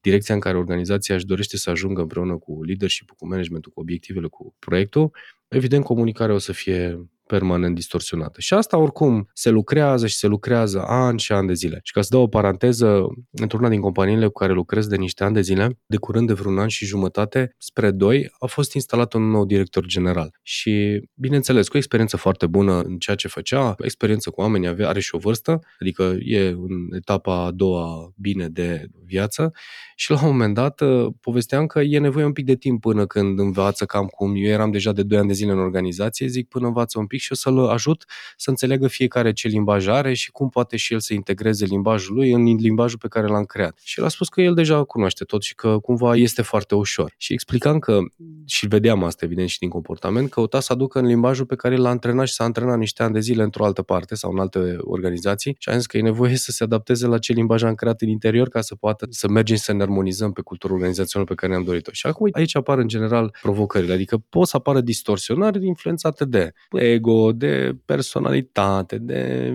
direcția 0.00 0.34
în 0.34 0.40
care 0.40 0.56
organizația 0.56 1.14
își 1.14 1.26
dorește 1.26 1.56
să 1.56 1.70
ajungă 1.70 2.00
împreună 2.00 2.36
cu 2.36 2.64
leadership 2.64 3.10
cu 3.10 3.26
managementul, 3.26 3.72
cu 3.74 3.80
obiectivele, 3.80 4.26
cu 4.26 4.54
proiectul, 4.58 5.10
evident 5.48 5.84
comunicarea 5.84 6.34
o 6.34 6.38
să 6.38 6.52
fie 6.52 7.08
permanent 7.32 7.74
distorsionată. 7.74 8.40
Și 8.40 8.54
asta 8.54 8.76
oricum 8.76 9.28
se 9.32 9.50
lucrează 9.50 10.06
și 10.06 10.16
se 10.16 10.26
lucrează 10.26 10.84
ani 10.86 11.18
și 11.18 11.32
ani 11.32 11.46
de 11.46 11.52
zile. 11.52 11.80
Și 11.82 11.92
ca 11.92 12.00
să 12.00 12.08
dau 12.10 12.22
o 12.22 12.26
paranteză, 12.26 13.06
într-una 13.30 13.68
din 13.68 13.80
companiile 13.80 14.26
cu 14.26 14.32
care 14.32 14.52
lucrez 14.52 14.86
de 14.86 14.96
niște 14.96 15.24
ani 15.24 15.34
de 15.34 15.40
zile, 15.40 15.78
de 15.86 15.96
curând 15.96 16.26
de 16.26 16.32
vreun 16.32 16.58
an 16.58 16.68
și 16.68 16.84
jumătate, 16.84 17.54
spre 17.58 17.90
doi, 17.90 18.30
a 18.38 18.46
fost 18.46 18.74
instalat 18.74 19.12
un 19.12 19.22
nou 19.30 19.44
director 19.44 19.86
general. 19.86 20.30
Și, 20.42 21.02
bineînțeles, 21.14 21.68
cu 21.68 21.76
experiență 21.76 22.16
foarte 22.16 22.46
bună 22.46 22.80
în 22.80 22.98
ceea 22.98 23.16
ce 23.16 23.28
făcea, 23.28 23.74
experiență 23.78 24.30
cu 24.30 24.40
oameni, 24.40 24.68
avea, 24.68 24.88
are 24.88 25.00
și 25.00 25.14
o 25.14 25.18
vârstă, 25.18 25.58
adică 25.80 26.16
e 26.18 26.48
în 26.48 26.96
etapa 26.96 27.44
a 27.44 27.50
doua 27.50 28.12
bine 28.16 28.48
de 28.48 28.86
viață 29.04 29.52
și 29.96 30.10
la 30.10 30.22
un 30.22 30.30
moment 30.30 30.54
dat 30.54 30.82
povesteam 31.20 31.66
că 31.66 31.80
e 31.80 31.98
nevoie 31.98 32.24
un 32.24 32.32
pic 32.32 32.44
de 32.44 32.56
timp 32.56 32.80
până 32.80 33.06
când 33.06 33.38
învață 33.38 33.84
cam 33.84 34.06
cum. 34.06 34.34
Eu 34.36 34.50
eram 34.50 34.70
deja 34.70 34.92
de 34.92 35.02
2 35.02 35.18
ani 35.18 35.28
de 35.28 35.32
zile 35.34 35.52
în 35.52 35.58
organizație, 35.58 36.26
zic 36.26 36.48
până 36.48 36.66
învață 36.66 36.98
un 36.98 37.06
pic 37.06 37.20
și 37.22 37.32
o 37.32 37.34
să-l 37.34 37.66
ajut 37.66 38.04
să 38.36 38.50
înțeleagă 38.50 38.86
fiecare 38.86 39.32
ce 39.32 39.48
limbaj 39.48 39.86
are 39.86 40.14
și 40.14 40.30
cum 40.30 40.48
poate 40.48 40.76
și 40.76 40.92
el 40.92 41.00
să 41.00 41.14
integreze 41.14 41.64
limbajul 41.64 42.14
lui 42.14 42.32
în 42.32 42.44
limbajul 42.44 42.98
pe 42.98 43.08
care 43.08 43.26
l-am 43.26 43.44
creat. 43.44 43.78
Și 43.82 44.00
el 44.00 44.06
a 44.06 44.08
spus 44.08 44.28
că 44.28 44.40
el 44.40 44.54
deja 44.54 44.84
cunoaște 44.84 45.24
tot 45.24 45.42
și 45.42 45.54
că 45.54 45.78
cumva 45.78 46.16
este 46.16 46.42
foarte 46.42 46.74
ușor. 46.74 47.14
Și 47.16 47.32
explicam 47.32 47.78
că, 47.78 47.98
și 48.46 48.66
vedeam 48.66 49.04
asta 49.04 49.24
evident 49.24 49.48
și 49.48 49.58
din 49.58 49.68
comportament, 49.68 50.30
căuta 50.30 50.60
să 50.60 50.72
aducă 50.72 50.98
în 50.98 51.06
limbajul 51.06 51.46
pe 51.46 51.54
care 51.54 51.76
l-a 51.76 51.88
antrenat 51.88 52.26
și 52.26 52.32
s-a 52.32 52.44
antrenat 52.44 52.78
niște 52.78 53.02
ani 53.02 53.12
de 53.12 53.20
zile 53.20 53.42
într-o 53.42 53.64
altă 53.64 53.82
parte 53.82 54.14
sau 54.14 54.32
în 54.32 54.38
alte 54.38 54.76
organizații 54.80 55.56
și 55.58 55.68
a 55.68 55.76
zis 55.76 55.86
că 55.86 55.96
e 55.96 56.00
nevoie 56.00 56.36
să 56.36 56.50
se 56.50 56.64
adapteze 56.64 57.06
la 57.06 57.18
ce 57.18 57.32
limbaj 57.32 57.62
am 57.62 57.74
creat 57.74 58.00
în 58.00 58.08
interior 58.08 58.48
ca 58.48 58.60
să 58.60 58.74
poată 58.74 59.06
să 59.10 59.28
mergem 59.28 59.56
să 59.56 59.72
ne 59.72 59.82
armonizăm 59.82 60.32
pe 60.32 60.40
cultura 60.40 60.72
organizațională 60.72 61.30
pe 61.30 61.36
care 61.36 61.52
ne-am 61.52 61.64
dorit-o. 61.64 61.90
Și 61.92 62.06
acum 62.06 62.28
aici 62.32 62.56
apar 62.56 62.78
în 62.78 62.88
general 62.88 63.36
provocările, 63.42 63.92
adică 63.92 64.22
pot 64.28 64.46
să 64.46 64.56
apară 64.56 64.80
distorsionări 64.80 65.66
influențate 65.66 66.24
de 66.24 66.52
ego, 66.70 67.01
ego, 67.02 67.32
de 67.32 67.76
personalitate, 67.84 68.98
de 68.98 69.52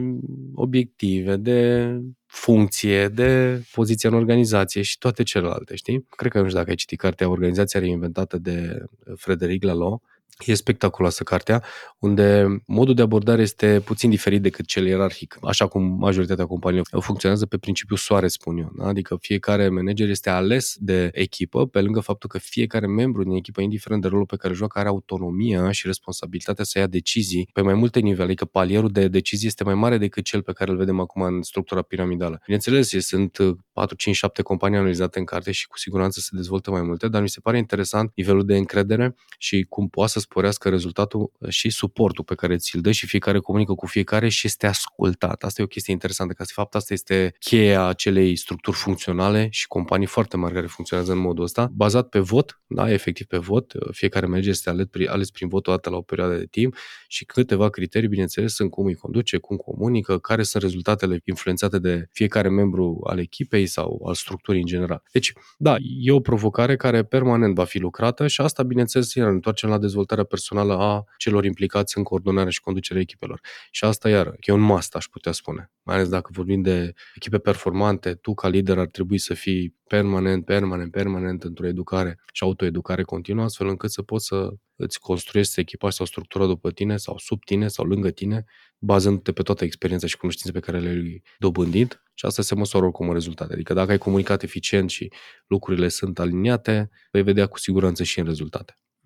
obiective, 0.53 1.35
de 1.35 1.91
funcție, 2.25 3.07
de 3.07 3.61
poziție 3.71 4.09
în 4.09 4.15
organizație 4.15 4.81
și 4.81 4.97
toate 4.97 5.23
celelalte, 5.23 5.75
știi? 5.75 6.05
Cred 6.09 6.31
că 6.31 6.37
nu 6.37 6.45
știu 6.45 6.57
dacă 6.57 6.69
ai 6.69 6.75
citit 6.75 6.99
cartea 6.99 7.29
Organizația 7.29 7.79
reinventată 7.79 8.37
de 8.37 8.85
Frederic 9.15 9.63
Laloux, 9.63 10.03
E 10.45 10.53
spectaculoasă 10.53 11.23
cartea, 11.23 11.63
unde 11.99 12.45
modul 12.65 12.93
de 12.93 13.01
abordare 13.01 13.41
este 13.41 13.81
puțin 13.85 14.09
diferit 14.09 14.41
decât 14.41 14.65
cel 14.65 14.85
ierarhic, 14.85 15.37
așa 15.41 15.67
cum 15.67 15.83
majoritatea 15.83 16.45
companiilor 16.45 16.87
funcționează 16.99 17.45
pe 17.45 17.57
principiul 17.57 17.97
soare, 17.97 18.27
spun 18.27 18.57
eu. 18.57 18.71
Da? 18.77 18.87
Adică 18.87 19.17
fiecare 19.19 19.69
manager 19.69 20.09
este 20.09 20.29
ales 20.29 20.75
de 20.79 21.09
echipă, 21.13 21.67
pe 21.67 21.81
lângă 21.81 21.99
faptul 21.99 22.29
că 22.29 22.37
fiecare 22.37 22.87
membru 22.87 23.23
din 23.23 23.31
echipă, 23.31 23.61
indiferent 23.61 24.01
de 24.01 24.07
rolul 24.07 24.25
pe 24.25 24.35
care 24.35 24.53
joacă, 24.53 24.79
are 24.79 24.87
autonomia 24.87 25.71
și 25.71 25.87
responsabilitatea 25.87 26.63
să 26.63 26.79
ia 26.79 26.87
decizii 26.87 27.49
pe 27.53 27.61
mai 27.61 27.73
multe 27.73 27.99
nivele, 27.99 28.23
adică 28.23 28.45
palierul 28.45 28.89
de 28.89 29.07
decizii 29.07 29.47
este 29.47 29.63
mai 29.63 29.75
mare 29.75 29.97
decât 29.97 30.23
cel 30.23 30.41
pe 30.41 30.51
care 30.51 30.71
îl 30.71 30.77
vedem 30.77 30.99
acum 30.99 31.21
în 31.21 31.41
structura 31.41 31.81
piramidală. 31.81 32.39
Bineînțeles, 32.43 32.89
sunt 32.99 33.37
4, 33.73 33.95
5, 33.95 34.15
7 34.15 34.41
companii 34.41 34.77
analizate 34.77 35.19
în 35.19 35.25
carte 35.25 35.51
și 35.51 35.67
cu 35.67 35.77
siguranță 35.77 36.19
se 36.19 36.29
dezvoltă 36.33 36.71
mai 36.71 36.81
multe, 36.81 37.07
dar 37.07 37.21
mi 37.21 37.29
se 37.29 37.39
pare 37.39 37.57
interesant 37.57 38.11
nivelul 38.15 38.45
de 38.45 38.57
încredere 38.57 39.15
și 39.37 39.65
cum 39.69 39.87
poate 39.87 40.11
să 40.11 40.19
sporească 40.29 40.69
rezultatul 40.69 41.31
și 41.47 41.69
suportul 41.69 42.23
pe 42.23 42.35
care 42.35 42.55
ți-l 42.55 42.81
dă 42.81 42.91
și 42.91 43.07
fiecare 43.07 43.39
comunică 43.39 43.73
cu 43.73 43.85
fiecare 43.85 44.29
și 44.29 44.47
este 44.47 44.67
ascultat. 44.67 45.43
Asta 45.43 45.61
e 45.61 45.63
o 45.63 45.67
chestie 45.67 45.93
interesantă, 45.93 46.33
că 46.33 46.43
de 46.43 46.51
fapt 46.53 46.75
asta 46.75 46.93
este 46.93 47.33
cheia 47.39 47.85
acelei 47.85 48.35
structuri 48.35 48.77
funcționale 48.77 49.47
și 49.51 49.67
companii 49.67 50.05
foarte 50.05 50.37
mari 50.37 50.53
care 50.53 50.65
funcționează 50.65 51.11
în 51.11 51.17
modul 51.17 51.43
ăsta, 51.43 51.69
bazat 51.73 52.09
pe 52.09 52.19
vot, 52.19 52.61
da, 52.67 52.91
efectiv 52.91 53.25
pe 53.25 53.37
vot, 53.37 53.73
fiecare 53.91 54.25
manager 54.25 54.49
este 54.49 54.69
ales, 54.69 54.85
ales 55.07 55.31
prin 55.31 55.47
vot 55.47 55.67
o 55.67 55.71
dată 55.71 55.89
la 55.89 55.97
o 55.97 56.01
perioadă 56.01 56.35
de 56.35 56.45
timp 56.45 56.75
și 57.07 57.25
câteva 57.25 57.69
criterii, 57.69 58.07
bineînțeles, 58.07 58.53
sunt 58.53 58.69
cum 58.69 58.85
îi 58.85 58.95
conduce, 58.95 59.37
cum 59.37 59.57
comunică, 59.57 60.17
care 60.17 60.43
sunt 60.43 60.63
rezultatele 60.63 61.19
influențate 61.23 61.79
de 61.79 62.09
fiecare 62.11 62.49
membru 62.49 62.99
al 63.03 63.19
echipei 63.19 63.65
sau 63.65 64.01
al 64.07 64.13
structurii 64.13 64.61
în 64.61 64.67
general. 64.67 65.03
Deci, 65.11 65.33
da, 65.57 65.75
e 65.99 66.11
o 66.11 66.19
provocare 66.19 66.75
care 66.75 67.03
permanent 67.03 67.55
va 67.55 67.63
fi 67.63 67.79
lucrată 67.79 68.27
și 68.27 68.41
asta, 68.41 68.63
bineînțeles, 68.63 69.15
ne 69.15 69.23
întoarcem 69.23 69.69
la 69.69 69.77
dezvoltarea 69.77 70.16
dezvoltarea 70.17 70.23
personală 70.23 70.73
a 70.73 71.03
celor 71.17 71.45
implicați 71.45 71.97
în 71.97 72.03
coordonarea 72.03 72.51
și 72.51 72.61
conducerea 72.61 73.01
echipelor. 73.01 73.39
Și 73.71 73.83
asta, 73.83 74.09
iar, 74.09 74.35
e 74.39 74.51
un 74.51 74.59
must, 74.59 74.95
aș 74.95 75.05
putea 75.05 75.31
spune. 75.31 75.71
Mai 75.83 75.95
ales 75.95 76.09
dacă 76.09 76.29
vorbim 76.33 76.61
de 76.61 76.93
echipe 77.15 77.37
performante, 77.37 78.13
tu 78.13 78.33
ca 78.33 78.47
lider 78.47 78.77
ar 78.77 78.87
trebui 78.87 79.17
să 79.17 79.33
fii 79.33 79.75
permanent, 79.87 80.45
permanent, 80.45 80.91
permanent 80.91 81.43
într-o 81.43 81.67
educare 81.67 82.19
și 82.33 82.43
autoeducare 82.43 83.03
continuă, 83.03 83.43
astfel 83.43 83.67
încât 83.67 83.91
să 83.91 84.01
poți 84.01 84.25
să 84.25 84.49
îți 84.75 84.99
construiești 84.99 85.59
echipa 85.59 85.89
sau 85.89 86.05
structura 86.05 86.45
după 86.45 86.71
tine 86.71 86.97
sau 86.97 87.17
sub 87.17 87.43
tine 87.43 87.67
sau 87.67 87.85
lângă 87.85 88.09
tine, 88.09 88.45
bazându-te 88.79 89.31
pe 89.31 89.41
toată 89.41 89.63
experiența 89.63 90.07
și 90.07 90.17
cunoștințe 90.17 90.51
pe 90.51 90.65
care 90.65 90.79
le-ai 90.79 91.21
dobândit 91.37 92.01
și 92.13 92.25
asta 92.25 92.41
se 92.41 92.55
măsoară 92.55 92.85
oricum 92.85 93.07
în 93.07 93.13
rezultate. 93.13 93.53
Adică 93.53 93.73
dacă 93.73 93.91
ai 93.91 93.97
comunicat 93.97 94.43
eficient 94.43 94.89
și 94.89 95.11
lucrurile 95.47 95.87
sunt 95.87 96.19
aliniate, 96.19 96.89
vei 97.11 97.23
vedea 97.23 97.45
cu 97.45 97.59
siguranță 97.59 98.03
și 98.03 98.19
în 98.19 98.25
rezultate. 98.25 98.75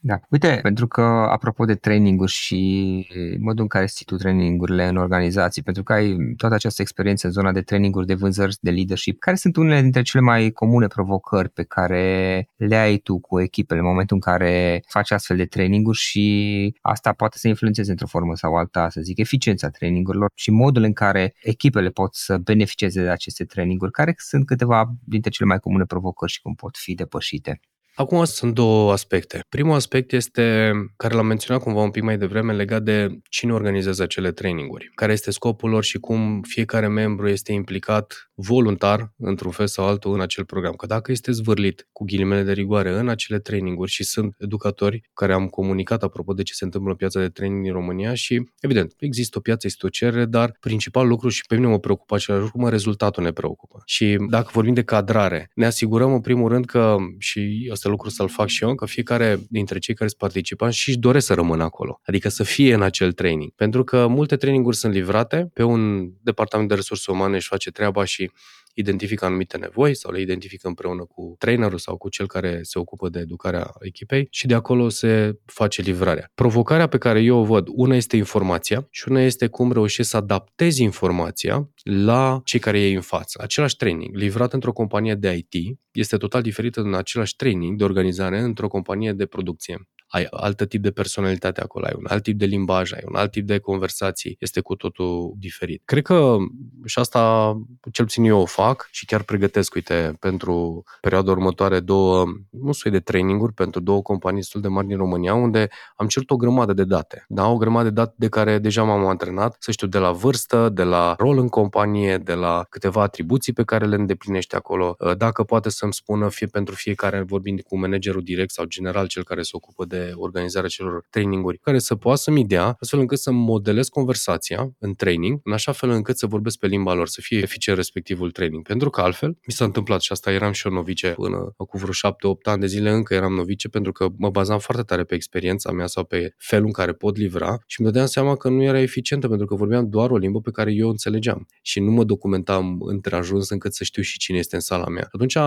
Da. 0.00 0.20
Uite, 0.30 0.58
pentru 0.62 0.86
că, 0.86 1.02
apropo 1.02 1.64
de 1.64 1.74
traininguri 1.74 2.30
și 2.30 3.06
modul 3.40 3.62
în 3.62 3.68
care 3.68 3.86
ții 3.86 4.04
tu 4.04 4.16
trainingurile 4.16 4.86
în 4.88 4.96
organizații, 4.96 5.62
pentru 5.62 5.82
că 5.82 5.92
ai 5.92 6.16
toată 6.36 6.54
această 6.54 6.82
experiență 6.82 7.26
în 7.26 7.32
zona 7.32 7.52
de 7.52 7.62
traininguri, 7.62 8.06
de 8.06 8.14
vânzări, 8.14 8.56
de 8.60 8.70
leadership, 8.70 9.18
care 9.18 9.36
sunt 9.36 9.56
unele 9.56 9.80
dintre 9.80 10.02
cele 10.02 10.22
mai 10.22 10.50
comune 10.50 10.86
provocări 10.86 11.48
pe 11.50 11.62
care 11.62 12.48
le 12.56 12.76
ai 12.76 12.96
tu 12.96 13.18
cu 13.18 13.40
echipele 13.40 13.80
în 13.80 13.86
momentul 13.86 14.16
în 14.16 14.32
care 14.32 14.82
faci 14.88 15.10
astfel 15.10 15.36
de 15.36 15.44
traininguri 15.44 15.98
și 15.98 16.74
asta 16.82 17.12
poate 17.12 17.38
să 17.38 17.48
influențeze 17.48 17.90
într-o 17.90 18.06
formă 18.06 18.36
sau 18.36 18.54
alta, 18.54 18.88
să 18.90 19.00
zic, 19.00 19.18
eficiența 19.18 19.68
trainingurilor 19.68 20.30
și 20.34 20.50
modul 20.50 20.82
în 20.82 20.92
care 20.92 21.34
echipele 21.42 21.88
pot 21.88 22.14
să 22.14 22.38
beneficieze 22.38 23.02
de 23.02 23.08
aceste 23.08 23.44
traininguri, 23.44 23.90
care 23.90 24.14
sunt 24.16 24.46
câteva 24.46 24.94
dintre 25.04 25.30
cele 25.30 25.48
mai 25.48 25.58
comune 25.58 25.84
provocări 25.84 26.32
și 26.32 26.40
cum 26.40 26.54
pot 26.54 26.76
fi 26.76 26.94
depășite. 26.94 27.60
Acum 27.98 28.24
sunt 28.24 28.54
două 28.54 28.92
aspecte. 28.92 29.40
Primul 29.48 29.74
aspect 29.74 30.12
este, 30.12 30.72
care 30.96 31.14
l-am 31.14 31.26
menționat 31.26 31.62
cumva 31.62 31.82
un 31.82 31.90
pic 31.90 32.02
mai 32.02 32.18
devreme, 32.18 32.52
legat 32.52 32.82
de 32.82 33.18
cine 33.28 33.52
organizează 33.52 34.02
acele 34.02 34.32
traininguri, 34.32 34.90
care 34.94 35.12
este 35.12 35.30
scopul 35.30 35.70
lor 35.70 35.84
și 35.84 35.98
cum 35.98 36.42
fiecare 36.42 36.88
membru 36.88 37.28
este 37.28 37.52
implicat 37.52 38.30
voluntar, 38.34 39.12
într-un 39.16 39.50
fel 39.50 39.66
sau 39.66 39.86
altul, 39.86 40.14
în 40.14 40.20
acel 40.20 40.44
program. 40.44 40.72
Că 40.72 40.86
dacă 40.86 41.12
este 41.12 41.32
zvârlit 41.32 41.88
cu 41.92 42.04
ghilimele 42.04 42.42
de 42.42 42.52
rigoare 42.52 42.90
în 42.90 43.08
acele 43.08 43.38
traininguri 43.38 43.90
și 43.90 44.04
sunt 44.04 44.34
educatori 44.38 45.00
care 45.14 45.32
am 45.32 45.46
comunicat 45.46 46.02
apropo 46.02 46.32
de 46.32 46.42
ce 46.42 46.54
se 46.54 46.64
întâmplă 46.64 46.90
în 46.90 46.96
piața 46.96 47.20
de 47.20 47.28
training 47.28 47.62
din 47.62 47.72
România 47.72 48.14
și, 48.14 48.50
evident, 48.60 48.94
există 48.98 49.38
o 49.38 49.40
piață, 49.40 49.66
este 49.66 49.86
o 49.86 49.88
cerere, 49.88 50.24
dar 50.24 50.56
principal 50.60 51.06
lucru 51.06 51.28
și 51.28 51.46
pe 51.48 51.54
mine 51.54 51.66
mă 51.66 51.78
preocupă 51.78 52.14
același 52.14 52.42
lucru, 52.42 52.60
mă 52.60 52.70
rezultatul 52.70 53.22
ne 53.22 53.32
preocupă. 53.32 53.82
Și 53.84 54.16
dacă 54.28 54.50
vorbim 54.52 54.74
de 54.74 54.82
cadrare, 54.82 55.50
ne 55.54 55.66
asigurăm 55.66 56.12
în 56.12 56.20
primul 56.20 56.48
rând 56.48 56.64
că, 56.64 56.96
și 57.18 57.68
asta 57.72 57.87
lucru 57.88 58.08
să-l 58.08 58.28
fac 58.28 58.48
și 58.48 58.64
eu, 58.64 58.74
că 58.74 58.86
fiecare 58.86 59.38
dintre 59.48 59.78
cei 59.78 59.94
care 59.94 60.08
sunt 60.08 60.20
participanți 60.20 60.76
și 60.76 60.88
își 60.88 60.98
doresc 60.98 61.26
să 61.26 61.34
rămână 61.34 61.62
acolo. 61.62 62.00
Adică 62.04 62.28
să 62.28 62.42
fie 62.42 62.74
în 62.74 62.82
acel 62.82 63.12
training. 63.12 63.52
Pentru 63.54 63.84
că 63.84 64.06
multe 64.06 64.36
traininguri 64.36 64.76
sunt 64.76 64.92
livrate, 64.92 65.50
pe 65.54 65.62
un 65.62 66.10
departament 66.22 66.68
de 66.68 66.74
resurse 66.74 67.10
umane 67.10 67.36
își 67.36 67.48
face 67.48 67.70
treaba 67.70 68.04
și 68.04 68.30
identifică 68.78 69.24
anumite 69.24 69.56
nevoi 69.56 69.94
sau 69.94 70.12
le 70.12 70.20
identifică 70.20 70.68
împreună 70.68 71.04
cu 71.04 71.34
trainerul 71.38 71.78
sau 71.78 71.96
cu 71.96 72.08
cel 72.08 72.26
care 72.26 72.58
se 72.62 72.78
ocupă 72.78 73.08
de 73.08 73.18
educarea 73.18 73.72
echipei 73.80 74.26
și 74.30 74.46
de 74.46 74.54
acolo 74.54 74.88
se 74.88 75.38
face 75.44 75.82
livrarea. 75.82 76.30
Provocarea 76.34 76.86
pe 76.86 76.98
care 76.98 77.22
eu 77.22 77.38
o 77.38 77.44
văd, 77.44 77.66
una 77.70 77.96
este 77.96 78.16
informația 78.16 78.86
și 78.90 79.08
una 79.08 79.20
este 79.20 79.46
cum 79.46 79.72
reușești 79.72 80.10
să 80.10 80.16
adaptezi 80.16 80.82
informația 80.82 81.70
la 81.82 82.40
cei 82.44 82.60
care 82.60 82.80
e 82.80 82.94
în 82.94 83.00
față. 83.00 83.40
Același 83.42 83.76
training 83.76 84.16
livrat 84.16 84.52
într-o 84.52 84.72
companie 84.72 85.14
de 85.14 85.46
IT 85.50 85.78
este 85.92 86.16
total 86.16 86.42
diferit 86.42 86.76
în 86.76 86.94
același 86.94 87.36
training 87.36 87.78
de 87.78 87.84
organizare 87.84 88.38
într-o 88.38 88.68
companie 88.68 89.12
de 89.12 89.26
producție 89.26 89.88
ai 90.08 90.26
alt 90.30 90.68
tip 90.68 90.82
de 90.82 90.90
personalitate 90.90 91.60
acolo, 91.60 91.86
ai 91.86 91.94
un 91.96 92.04
alt 92.08 92.22
tip 92.22 92.38
de 92.38 92.44
limbaj, 92.44 92.92
ai 92.92 93.02
un 93.08 93.14
alt 93.14 93.30
tip 93.30 93.46
de 93.46 93.58
conversații, 93.58 94.36
este 94.40 94.60
cu 94.60 94.74
totul 94.74 95.32
diferit. 95.36 95.82
Cred 95.84 96.02
că 96.02 96.36
și 96.84 96.98
asta 96.98 97.52
cel 97.92 98.04
puțin 98.04 98.24
eu 98.24 98.40
o 98.40 98.44
fac 98.44 98.88
și 98.90 99.04
chiar 99.04 99.22
pregătesc, 99.22 99.74
uite, 99.74 100.16
pentru 100.20 100.84
perioada 101.00 101.30
următoare 101.30 101.80
două, 101.80 102.24
nu 102.50 102.72
soi 102.72 102.90
de 102.90 103.00
traininguri 103.00 103.52
pentru 103.52 103.80
două 103.80 104.02
companii 104.02 104.40
destul 104.40 104.60
de 104.60 104.68
mari 104.68 104.86
din 104.86 104.96
România, 104.96 105.34
unde 105.34 105.68
am 105.96 106.06
cerut 106.06 106.30
o 106.30 106.36
grămadă 106.36 106.72
de 106.72 106.84
date. 106.84 107.24
Da, 107.28 107.48
o 107.48 107.56
grămadă 107.56 107.88
de 107.88 107.94
date 107.94 108.14
de 108.16 108.28
care 108.28 108.58
deja 108.58 108.82
m-am 108.82 109.06
antrenat, 109.06 109.56
să 109.58 109.70
știu, 109.70 109.86
de 109.86 109.98
la 109.98 110.12
vârstă, 110.12 110.68
de 110.68 110.82
la 110.82 111.14
rol 111.18 111.38
în 111.38 111.48
companie, 111.48 112.18
de 112.18 112.34
la 112.34 112.66
câteva 112.68 113.02
atribuții 113.02 113.52
pe 113.52 113.64
care 113.64 113.86
le 113.86 113.94
îndeplinește 113.94 114.56
acolo, 114.56 114.96
dacă 115.16 115.42
poate 115.42 115.68
să-mi 115.68 115.92
spună 115.92 116.28
fie 116.28 116.46
pentru 116.46 116.74
fiecare, 116.74 117.20
vorbind 117.20 117.60
cu 117.60 117.78
managerul 117.78 118.22
direct 118.22 118.50
sau 118.50 118.64
general, 118.64 119.06
cel 119.06 119.24
care 119.24 119.42
se 119.42 119.50
ocupă 119.52 119.84
de 119.84 119.97
de 119.98 120.12
organizarea 120.14 120.68
celor 120.68 121.06
traininguri, 121.10 121.58
care 121.58 121.78
să 121.78 121.94
poată 121.94 122.20
să-mi 122.20 122.44
dea, 122.44 122.76
astfel 122.80 123.00
încât 123.00 123.18
să 123.18 123.30
modelez 123.30 123.88
conversația 123.88 124.70
în 124.78 124.94
training, 124.94 125.40
în 125.44 125.52
așa 125.52 125.72
fel 125.72 125.90
încât 125.90 126.18
să 126.18 126.26
vorbesc 126.26 126.58
pe 126.58 126.66
limba 126.66 126.94
lor, 126.94 127.08
să 127.08 127.20
fie 127.20 127.38
eficient 127.38 127.78
respectivul 127.78 128.30
training. 128.30 128.66
Pentru 128.66 128.90
că 128.90 129.00
altfel, 129.00 129.28
mi 129.28 129.52
s-a 129.52 129.64
întâmplat 129.64 130.00
și 130.00 130.12
asta 130.12 130.30
eram 130.32 130.52
și 130.52 130.66
eu 130.66 130.72
novice 130.72 131.10
până 131.10 131.54
cu 131.56 131.78
vreo 131.78 131.92
7-8 131.92 132.42
ani 132.42 132.60
de 132.60 132.66
zile 132.66 132.90
încă 132.90 133.14
eram 133.14 133.34
novice 133.34 133.68
pentru 133.68 133.92
că 133.92 134.08
mă 134.16 134.30
bazam 134.30 134.58
foarte 134.58 134.82
tare 134.82 135.04
pe 135.04 135.14
experiența 135.14 135.72
mea 135.72 135.86
sau 135.86 136.04
pe 136.04 136.34
felul 136.36 136.66
în 136.66 136.72
care 136.72 136.92
pot 136.92 137.16
livra 137.16 137.58
și 137.66 137.80
îmi 137.80 137.88
dădeam 137.90 138.06
seama 138.06 138.36
că 138.36 138.48
nu 138.48 138.62
era 138.62 138.80
eficientă 138.80 139.28
pentru 139.28 139.46
că 139.46 139.54
vorbeam 139.54 139.88
doar 139.88 140.10
o 140.10 140.16
limbă 140.16 140.40
pe 140.40 140.50
care 140.50 140.72
eu 140.72 140.86
o 140.86 140.90
înțelegeam 140.90 141.46
și 141.62 141.80
nu 141.80 141.90
mă 141.90 142.04
documentam 142.04 142.76
într-ajuns 142.80 143.50
încât 143.50 143.74
să 143.74 143.84
știu 143.84 144.02
și 144.02 144.18
cine 144.18 144.38
este 144.38 144.54
în 144.54 144.60
sala 144.60 144.86
mea. 144.86 145.08
Atunci 145.12 145.34
uh, 145.34 145.40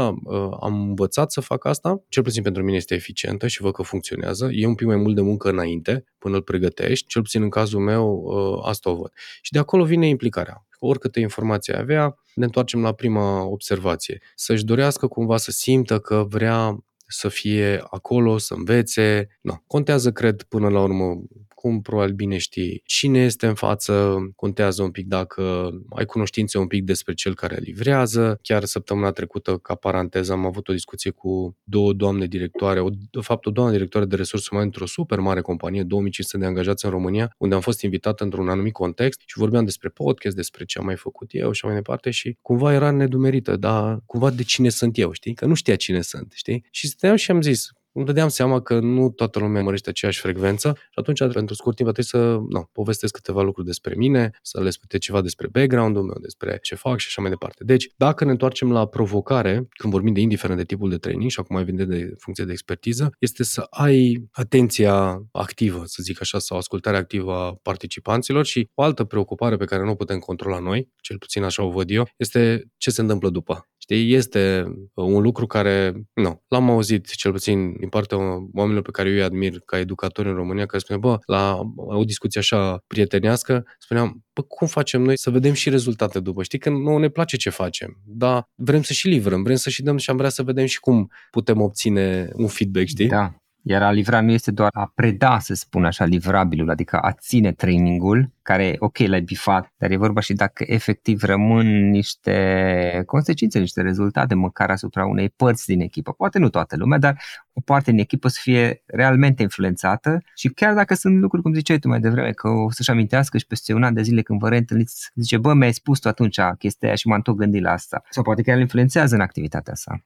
am 0.62 0.82
învățat 0.88 1.32
să 1.32 1.42
fac 1.42 1.66
asta, 1.66 2.04
cel 2.10 2.24
puțin 2.24 2.44
pentru 2.44 2.64
mine 2.64 2.78
este 2.78 2.94
eficientă 2.94 3.48
și 3.48 3.62
văd 3.62 3.74
că 3.74 3.82
funcționează 3.82 4.40
funcționează, 4.41 4.49
e 4.51 4.67
un 4.67 4.75
pic 4.75 4.88
mai 4.88 4.95
mult 4.95 5.15
de 5.15 5.21
muncă 5.21 5.49
înainte, 5.49 6.04
până 6.17 6.36
îl 6.36 6.41
pregătești, 6.41 7.08
cel 7.08 7.21
puțin 7.21 7.41
în 7.41 7.49
cazul 7.49 7.80
meu 7.80 8.25
ă, 8.27 8.67
asta 8.67 8.89
o 8.89 8.95
văd. 8.95 9.12
Și 9.41 9.51
de 9.51 9.60
acolo 9.60 9.84
vine 9.84 10.08
implicarea. 10.08 10.65
Oricâte 10.80 11.19
informații 11.19 11.75
avea, 11.75 12.15
ne 12.36 12.45
întoarcem 12.45 12.82
la 12.82 12.91
prima 12.91 13.43
observație. 13.45 14.21
Să-și 14.36 14.65
dorească 14.65 15.08
cumva 15.08 15.38
să 15.38 15.51
simtă 15.51 15.99
că 15.99 16.25
vrea 16.30 16.77
să 17.08 17.27
fie 17.27 17.84
acolo, 17.89 18.38
să 18.38 18.54
învețe. 18.54 19.27
No, 19.41 19.54
contează, 19.67 20.12
cred, 20.12 20.43
până 20.43 20.69
la 20.69 20.82
urmă 20.82 21.21
cum 21.62 21.82
probabil 21.82 22.13
bine 22.13 22.38
știi 22.38 22.82
cine 22.86 23.19
este 23.19 23.47
în 23.47 23.54
față, 23.54 24.17
contează 24.36 24.84
un 24.84 24.91
pic 24.91 25.08
dacă 25.08 25.71
ai 25.95 26.06
cunoștințe 26.06 26.58
un 26.58 26.67
pic 26.67 26.84
despre 26.84 27.13
cel 27.13 27.36
care 27.36 27.58
livrează. 27.60 28.39
Chiar 28.41 28.63
săptămâna 28.63 29.12
trecută, 29.12 29.58
ca 29.58 29.76
paranteză, 29.76 30.32
am 30.32 30.45
avut 30.45 30.67
o 30.67 30.74
discuție 30.74 31.12
cu 31.12 31.58
două 31.63 31.93
doamne 31.93 32.26
directoare, 32.26 32.80
o, 32.80 32.89
de 32.89 33.19
fapt 33.21 33.45
o 33.45 33.52
doamnă 33.52 33.71
directoare 33.71 34.06
de 34.06 34.15
resurse 34.15 34.47
umane 34.52 34.65
într-o 34.65 34.86
super 34.86 35.19
mare 35.19 35.41
companie, 35.41 35.84
2500 35.84 36.38
de 36.38 36.45
angajați 36.45 36.86
în 36.86 36.91
România, 36.91 37.36
unde 37.38 37.56
am 37.56 37.62
fost 37.62 37.82
invitat 37.82 38.21
într-un 38.21 38.50
anumit 38.50 38.74
context 38.74 39.21
și 39.26 39.38
vorbeam 39.38 39.65
despre 39.65 39.89
podcast, 39.89 40.36
despre 40.36 40.65
ce 40.65 40.80
am 40.80 40.86
mai 40.86 40.95
făcut 40.95 41.30
eu 41.32 41.52
și 41.52 41.65
mai 41.65 41.76
departe 41.76 42.10
și 42.10 42.38
cumva 42.41 42.74
era 42.74 42.91
nedumerită, 42.91 43.56
dar 43.56 44.00
cumva 44.06 44.30
de 44.30 44.43
cine 44.43 44.69
sunt 44.69 44.97
eu, 44.97 45.12
știi? 45.12 45.34
Că 45.34 45.45
nu 45.45 45.54
știa 45.54 45.76
cine 45.76 46.02
sunt, 46.02 46.32
știi? 46.36 46.65
Și 46.71 46.88
stăteam 46.88 47.15
și 47.15 47.32
am 47.32 47.41
zis, 47.41 47.69
îmi 47.91 48.06
dădeam 48.06 48.27
seama 48.27 48.62
că 48.62 48.80
nu 48.80 49.10
toată 49.10 49.39
lumea 49.39 49.62
mărește 49.62 49.89
aceeași 49.89 50.19
frecvență 50.19 50.73
și 50.77 50.99
atunci, 50.99 51.34
pentru 51.34 51.56
scurt 51.56 51.75
timp, 51.75 51.93
trebuie 51.93 52.23
să 52.23 52.39
no, 52.49 52.63
povestesc 52.71 53.13
câteva 53.13 53.41
lucruri 53.41 53.67
despre 53.67 53.93
mine, 53.97 54.30
să 54.41 54.62
le 54.62 54.69
spune 54.69 54.99
ceva 54.99 55.21
despre 55.21 55.47
background-ul 55.51 56.04
meu, 56.04 56.17
despre 56.21 56.60
ce 56.62 56.75
fac 56.75 56.99
și 56.99 57.08
așa 57.08 57.21
mai 57.21 57.30
departe. 57.30 57.63
Deci, 57.63 57.89
dacă 57.97 58.25
ne 58.25 58.32
întoarcem 58.32 58.71
la 58.71 58.86
provocare, 58.86 59.67
când 59.69 59.93
vorbim 59.93 60.13
de 60.13 60.19
indiferent 60.19 60.58
de 60.58 60.65
tipul 60.65 60.89
de 60.89 60.97
training 60.97 61.30
și 61.30 61.39
acum 61.39 61.56
mai 61.56 61.65
vinde 61.65 61.86
de 61.86 62.13
funcție 62.17 62.45
de 62.45 62.51
expertiză, 62.51 63.10
este 63.19 63.43
să 63.43 63.67
ai 63.69 64.30
atenția 64.32 65.23
activă, 65.32 65.84
să 65.86 66.04
zic 66.04 66.21
așa, 66.21 66.39
sau 66.39 66.58
ascultarea 66.58 66.99
activă 66.99 67.34
a 67.34 67.54
participanților 67.62 68.45
și 68.45 68.69
o 68.73 68.84
altă 68.84 69.04
preocupare 69.04 69.56
pe 69.56 69.65
care 69.65 69.84
nu 69.84 69.91
o 69.91 69.95
putem 69.95 70.19
controla 70.19 70.60
noi, 70.60 70.89
cel 71.01 71.17
puțin 71.17 71.43
așa 71.43 71.63
o 71.63 71.69
văd 71.69 71.89
eu, 71.89 72.08
este 72.17 72.71
ce 72.77 72.91
se 72.91 73.01
întâmplă 73.01 73.30
după. 73.30 73.71
Știi, 73.82 74.13
este 74.13 74.63
un 74.94 75.22
lucru 75.22 75.48
care, 75.48 75.94
nu, 76.13 76.44
l-am 76.48 76.70
auzit 76.70 77.10
cel 77.10 77.32
puțin 77.32 77.78
din 77.80 77.89
partea 77.89 78.17
oamenilor 78.54 78.82
pe 78.82 78.91
care 78.91 79.10
eu 79.10 79.15
îi 79.15 79.22
admir 79.22 79.60
ca 79.65 79.80
educatori 79.80 80.28
în 80.28 80.36
România, 80.36 80.65
care 80.65 80.80
spune, 80.80 81.00
bă, 81.00 81.17
la 81.26 81.60
o 81.76 82.04
discuție 82.04 82.39
așa 82.39 82.84
prietenească, 82.88 83.65
spuneam, 83.80 84.26
bă, 84.34 84.41
cum 84.41 84.67
facem 84.67 85.02
noi 85.02 85.17
să 85.17 85.30
vedem 85.30 85.54
și 85.54 85.70
rezultate 85.70 86.20
după? 86.20 86.44
Știi 86.44 86.60
că 86.60 86.70
nu 86.70 86.98
ne 86.98 87.10
place 87.10 87.38
ce 87.38 87.50
facem, 87.50 88.02
dar 88.06 88.50
vrem 88.56 88.82
să 88.82 88.94
și 88.94 89.08
livrăm, 89.08 89.44
vrem 89.44 89.56
să 89.56 89.70
și 89.70 89.84
dăm 89.84 89.98
și 89.98 90.10
am 90.10 90.17
vrea 90.17 90.30
să 90.30 90.44
vedem 90.44 90.65
și 90.65 90.80
cum 90.80 91.12
putem 91.32 91.62
obține 91.62 92.30
un 92.34 92.48
feedback, 92.48 92.88
știi? 92.88 93.08
Da, 93.08 93.36
iar 93.63 93.82
a 93.82 93.91
livra 93.91 94.21
nu 94.21 94.32
este 94.32 94.52
doar 94.52 94.69
a 94.74 94.91
preda, 94.95 95.39
să 95.39 95.54
spun 95.54 95.86
așa, 95.86 96.06
livrabilul, 96.06 96.69
adică 96.69 96.97
a 96.97 97.12
ține 97.12 97.52
trainingul, 97.52 98.32
care, 98.41 98.76
ok, 98.80 98.97
l-ai 98.97 99.21
bifat, 99.21 99.74
dar 99.78 99.91
e 99.91 99.97
vorba 99.97 100.19
și 100.19 100.34
dacă 100.34 100.63
efectiv 100.67 101.24
rămân 101.24 101.89
niște 101.89 103.04
consecințe, 103.06 103.60
niște 103.60 103.82
rezultate, 103.82 104.34
măcar 104.34 104.69
asupra 104.69 105.06
unei 105.06 105.30
părți 105.30 105.65
din 105.65 105.82
echipă. 105.82 106.12
Poate 106.12 106.39
nu 106.39 106.50
toată 106.50 106.76
lumea, 106.78 106.97
dar 106.97 107.21
o 107.54 107.62
parte 107.62 107.91
din 107.91 108.00
echipă 108.00 108.28
să 108.28 108.39
fie 108.41 108.84
realmente 108.86 109.41
influențată 109.41 110.21
și 110.36 110.47
chiar 110.47 110.74
dacă 110.74 110.93
sunt 110.93 111.19
lucruri, 111.19 111.43
cum 111.43 111.54
ziceai 111.54 111.80
tu 111.80 111.88
mai 111.88 112.00
devreme, 112.00 112.32
că 112.32 112.47
o 112.47 112.71
să-și 112.71 112.89
amintească 112.89 113.38
și 113.38 113.45
peste 113.45 113.74
un 113.74 113.84
an 113.84 113.93
de 113.93 114.02
zile 114.02 114.21
când 114.21 114.39
vă 114.39 114.50
reîntâlniți, 114.50 115.12
zice, 115.15 115.38
bă, 115.38 115.54
mi-ai 115.54 115.74
spus 115.74 116.00
tu 116.00 116.08
atunci 116.08 116.39
chestia 116.58 116.88
aia 116.88 116.97
și 116.97 117.08
m-am 117.08 117.21
tot 117.21 117.36
gândit 117.36 117.62
la 117.62 117.71
asta. 117.71 118.02
Sau 118.10 118.24
poate 118.24 118.41
chiar 118.41 118.56
îl 118.56 118.62
influențează 118.62 119.15
în 119.15 119.21
activitatea 119.21 119.76
sa. 119.76 120.02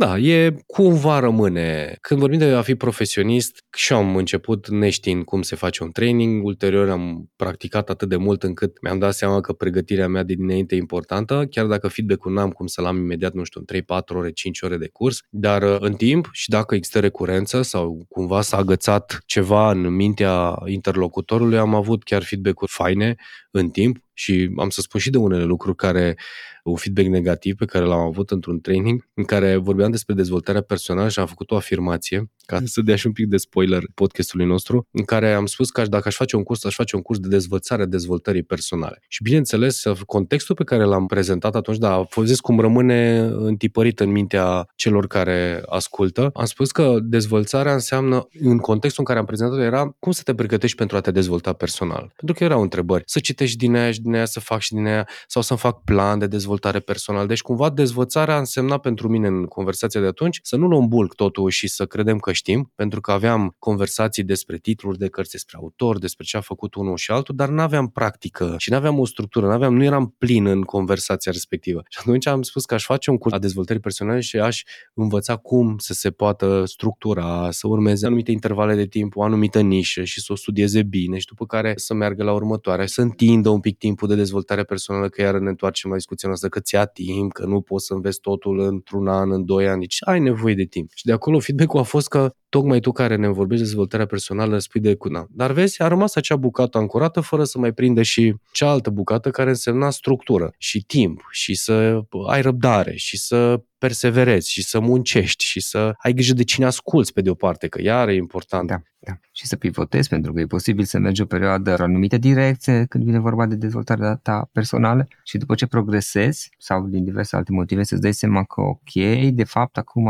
Da, 0.00 0.18
e 0.18 0.54
cumva 0.66 1.18
rămâne. 1.18 1.96
Când 2.00 2.20
vorbim 2.20 2.38
de 2.38 2.44
a 2.44 2.62
fi 2.62 2.74
profesionist, 2.74 3.64
și 3.76 3.92
am 3.92 4.16
început 4.16 4.68
neștiind 4.68 5.24
cum 5.24 5.42
se 5.42 5.56
face 5.56 5.82
un 5.82 5.90
training, 5.90 6.44
ulterior 6.44 6.88
am 6.88 7.30
practicat 7.36 7.90
atât 7.90 8.08
de 8.08 8.16
mult 8.16 8.42
încât 8.42 8.82
mi-am 8.82 8.98
dat 8.98 9.14
seama 9.14 9.40
că 9.40 9.52
pregătirea 9.52 10.08
mea 10.08 10.22
de 10.22 10.34
dinainte 10.34 10.74
e 10.74 10.78
importantă, 10.78 11.46
chiar 11.50 11.66
dacă 11.66 11.88
feedback-ul 11.88 12.32
n-am 12.32 12.50
cum 12.50 12.66
să-l 12.66 12.84
am 12.84 12.96
imediat, 12.96 13.32
nu 13.32 13.44
știu, 13.44 13.62
în 13.66 13.76
3-4 13.80 14.16
ore, 14.16 14.30
5 14.30 14.60
ore 14.60 14.76
de 14.76 14.88
curs, 14.88 15.18
dar 15.30 15.62
uh, 15.62 15.76
în 15.80 15.94
timp 15.94 16.28
și 16.32 16.48
dacă 16.48 16.74
există 16.74 17.00
recurență 17.00 17.62
sau 17.62 18.04
cumva 18.08 18.40
s-a 18.40 18.56
agățat 18.56 19.18
ceva 19.26 19.70
în 19.70 19.94
mintea 19.94 20.54
interlocutorului, 20.66 21.58
am 21.58 21.74
avut 21.74 22.02
chiar 22.02 22.22
feedback-uri 22.22 22.72
faine 22.74 23.14
în 23.50 23.68
timp 23.68 23.96
și 24.20 24.50
am 24.56 24.68
să 24.68 24.80
spun 24.80 25.00
și 25.00 25.10
de 25.10 25.18
unele 25.18 25.44
lucruri 25.44 25.76
care 25.76 26.16
un 26.64 26.76
feedback 26.76 27.08
negativ 27.08 27.54
pe 27.56 27.64
care 27.64 27.84
l-am 27.84 27.98
avut 27.98 28.30
într-un 28.30 28.60
training 28.60 29.08
în 29.14 29.24
care 29.24 29.56
vorbeam 29.56 29.90
despre 29.90 30.14
dezvoltarea 30.14 30.60
personală 30.60 31.08
și 31.08 31.18
am 31.18 31.26
făcut 31.26 31.50
o 31.50 31.56
afirmație, 31.56 32.30
ca 32.46 32.60
să 32.64 32.80
dea 32.80 32.96
și 32.96 33.06
un 33.06 33.12
pic 33.12 33.26
de 33.26 33.36
spoiler 33.36 33.82
podcastului 33.94 34.46
nostru, 34.46 34.86
în 34.90 35.04
care 35.04 35.32
am 35.32 35.46
spus 35.46 35.70
că 35.70 35.82
dacă 35.82 36.08
aș 36.08 36.14
face 36.14 36.36
un 36.36 36.42
curs, 36.42 36.64
aș 36.64 36.74
face 36.74 36.96
un 36.96 37.02
curs 37.02 37.18
de 37.18 37.28
dezvățare 37.28 37.82
a 37.82 37.86
dezvoltării 37.86 38.42
personale. 38.42 39.02
Și 39.08 39.22
bineînțeles, 39.22 39.82
contextul 40.06 40.54
pe 40.54 40.64
care 40.64 40.84
l-am 40.84 41.06
prezentat 41.06 41.54
atunci, 41.54 41.78
da, 41.78 41.92
a 41.92 42.02
fost 42.02 42.40
cum 42.40 42.60
rămâne 42.60 43.18
întipărit 43.20 44.00
în 44.00 44.10
mintea 44.10 44.66
celor 44.76 45.06
care 45.06 45.62
ascultă. 45.66 46.30
Am 46.34 46.44
spus 46.44 46.70
că 46.70 46.98
dezvoltarea 47.02 47.72
înseamnă, 47.72 48.28
în 48.40 48.58
contextul 48.58 49.02
în 49.02 49.06
care 49.06 49.18
am 49.18 49.24
prezentat 49.24 49.58
era 49.58 49.96
cum 49.98 50.12
să 50.12 50.22
te 50.22 50.34
pregătești 50.34 50.76
pentru 50.76 50.96
a 50.96 51.00
te 51.00 51.10
dezvolta 51.10 51.52
personal. 51.52 52.12
Pentru 52.16 52.34
că 52.34 52.44
erau 52.44 52.62
întrebări. 52.62 53.02
Să 53.06 53.18
citești 53.18 53.56
din 53.56 53.76
aia 53.76 53.90
și 53.90 54.00
din 54.00 54.09
aia, 54.14 54.24
să 54.24 54.40
fac 54.40 54.60
și 54.60 54.72
din 54.72 54.86
aia, 54.86 55.08
sau 55.26 55.42
să-mi 55.42 55.58
fac 55.58 55.84
plan 55.84 56.18
de 56.18 56.26
dezvoltare 56.26 56.48
dezvoltare 56.60 56.80
personală. 56.80 57.26
Deci 57.26 57.40
cumva 57.40 57.70
dezvățarea 57.70 58.38
însemna 58.38 58.78
pentru 58.78 59.08
mine 59.08 59.26
în 59.26 59.44
conversația 59.44 60.00
de 60.00 60.06
atunci 60.06 60.38
să 60.42 60.56
nu 60.56 60.66
luăm 60.66 60.88
bulk 60.88 61.14
totul 61.14 61.50
și 61.50 61.68
să 61.68 61.86
credem 61.86 62.18
că 62.18 62.32
știm, 62.32 62.72
pentru 62.74 63.00
că 63.00 63.10
aveam 63.12 63.54
conversații 63.58 64.22
despre 64.22 64.58
titluri 64.58 64.98
de 64.98 65.08
cărți, 65.08 65.30
despre 65.30 65.56
autor, 65.60 65.98
despre 65.98 66.24
ce 66.24 66.36
a 66.36 66.40
făcut 66.40 66.74
unul 66.74 66.96
și 66.96 67.10
altul, 67.10 67.34
dar 67.36 67.48
nu 67.48 67.60
aveam 67.60 67.88
practică 67.88 68.54
și 68.58 68.70
nu 68.70 68.76
aveam 68.76 68.98
o 68.98 69.06
structură, 69.06 69.46
nu 69.46 69.52
aveam, 69.52 69.76
nu 69.76 69.84
eram 69.84 70.14
plin 70.18 70.46
în 70.46 70.62
conversația 70.62 71.32
respectivă. 71.32 71.82
Și 71.88 71.98
atunci 72.00 72.26
am 72.26 72.42
spus 72.42 72.64
că 72.64 72.74
aș 72.74 72.84
face 72.84 73.10
un 73.10 73.18
curs 73.18 73.34
a 73.34 73.38
dezvoltării 73.38 73.82
personale 73.82 74.20
și 74.20 74.38
aș 74.38 74.62
învăța 74.94 75.36
cum 75.36 75.78
să 75.78 75.92
se 75.92 76.10
poată 76.10 76.64
structura, 76.66 77.48
să 77.50 77.66
urmeze 77.66 78.06
anumite 78.06 78.30
intervale 78.30 78.74
de 78.74 78.86
timp, 78.86 79.16
o 79.16 79.22
anumită 79.22 79.60
nișă 79.60 80.04
și 80.04 80.20
să 80.20 80.32
o 80.32 80.36
studieze 80.36 80.82
bine 80.82 81.18
și 81.18 81.26
după 81.26 81.46
care 81.46 81.72
să 81.76 81.94
meargă 81.94 82.22
la 82.22 82.32
următoarea, 82.32 82.86
să 82.86 83.00
întindă 83.00 83.48
un 83.48 83.60
pic 83.60 83.78
timpul 83.90 84.08
de 84.08 84.22
dezvoltare 84.22 84.64
personală, 84.64 85.08
că 85.08 85.22
iar 85.22 85.38
ne 85.38 85.48
întoarcem 85.48 85.90
la 85.90 85.96
discuția 85.96 86.28
noastră 86.28 86.48
că 86.48 86.60
ți-a 86.60 86.84
timp, 86.84 87.32
că 87.32 87.46
nu 87.46 87.60
poți 87.60 87.86
să 87.86 87.94
înveți 87.94 88.20
totul 88.20 88.60
într-un 88.60 89.08
an, 89.08 89.30
în 89.32 89.44
doi 89.44 89.68
ani, 89.68 89.80
deci 89.80 89.96
ai 90.00 90.20
nevoie 90.20 90.54
de 90.54 90.64
timp. 90.64 90.90
Și 90.94 91.04
de 91.04 91.12
acolo 91.12 91.38
feedback-ul 91.38 91.80
a 91.80 91.82
fost 91.82 92.08
că 92.08 92.30
tocmai 92.48 92.80
tu 92.80 92.92
care 92.92 93.16
ne 93.16 93.28
vorbești 93.28 93.62
de 93.62 93.68
dezvoltarea 93.68 94.06
personală 94.06 94.58
spui 94.58 94.80
de 94.80 94.94
cuna. 94.94 95.26
Dar 95.30 95.52
vezi, 95.52 95.82
a 95.82 95.88
rămas 95.88 96.14
acea 96.14 96.36
bucată 96.36 96.78
ancorată 96.78 97.20
fără 97.20 97.44
să 97.44 97.58
mai 97.58 97.72
prinde 97.72 98.02
și 98.02 98.34
cealaltă 98.52 98.90
bucată 98.90 99.30
care 99.30 99.48
însemna 99.48 99.90
structură 99.90 100.54
și 100.58 100.84
timp 100.84 101.20
și 101.30 101.54
să 101.54 102.00
ai 102.26 102.42
răbdare 102.42 102.94
și 102.96 103.18
să 103.18 103.62
perseverezi 103.80 104.50
și 104.50 104.62
să 104.62 104.80
muncești 104.80 105.44
și 105.44 105.60
să 105.60 105.94
ai 105.98 106.12
grijă 106.12 106.34
de 106.34 106.44
cine 106.44 106.66
asculți 106.66 107.12
pe 107.12 107.20
de 107.20 107.30
o 107.30 107.34
parte, 107.34 107.68
că 107.68 107.82
iar 107.82 108.08
e 108.08 108.14
important. 108.14 108.68
Da, 108.68 108.82
da. 108.98 109.12
Și 109.32 109.46
să 109.46 109.56
pivotezi, 109.56 110.08
pentru 110.08 110.32
că 110.32 110.40
e 110.40 110.46
posibil 110.46 110.84
să 110.84 110.98
mergi 110.98 111.22
o 111.22 111.24
perioadă 111.24 111.74
în 111.74 111.80
anumite 111.80 112.16
direcție 112.16 112.84
când 112.88 113.04
vine 113.04 113.18
vorba 113.18 113.46
de 113.46 113.54
dezvoltarea 113.54 114.14
ta 114.14 114.48
personală 114.52 115.08
și 115.24 115.38
după 115.38 115.54
ce 115.54 115.66
progresezi 115.66 116.50
sau 116.58 116.86
din 116.86 117.04
diverse 117.04 117.36
alte 117.36 117.52
motive 117.52 117.82
să-ți 117.82 118.00
dai 118.00 118.12
seama 118.12 118.44
că 118.44 118.60
ok, 118.60 118.92
de 119.32 119.44
fapt 119.44 119.76
acum 119.76 120.08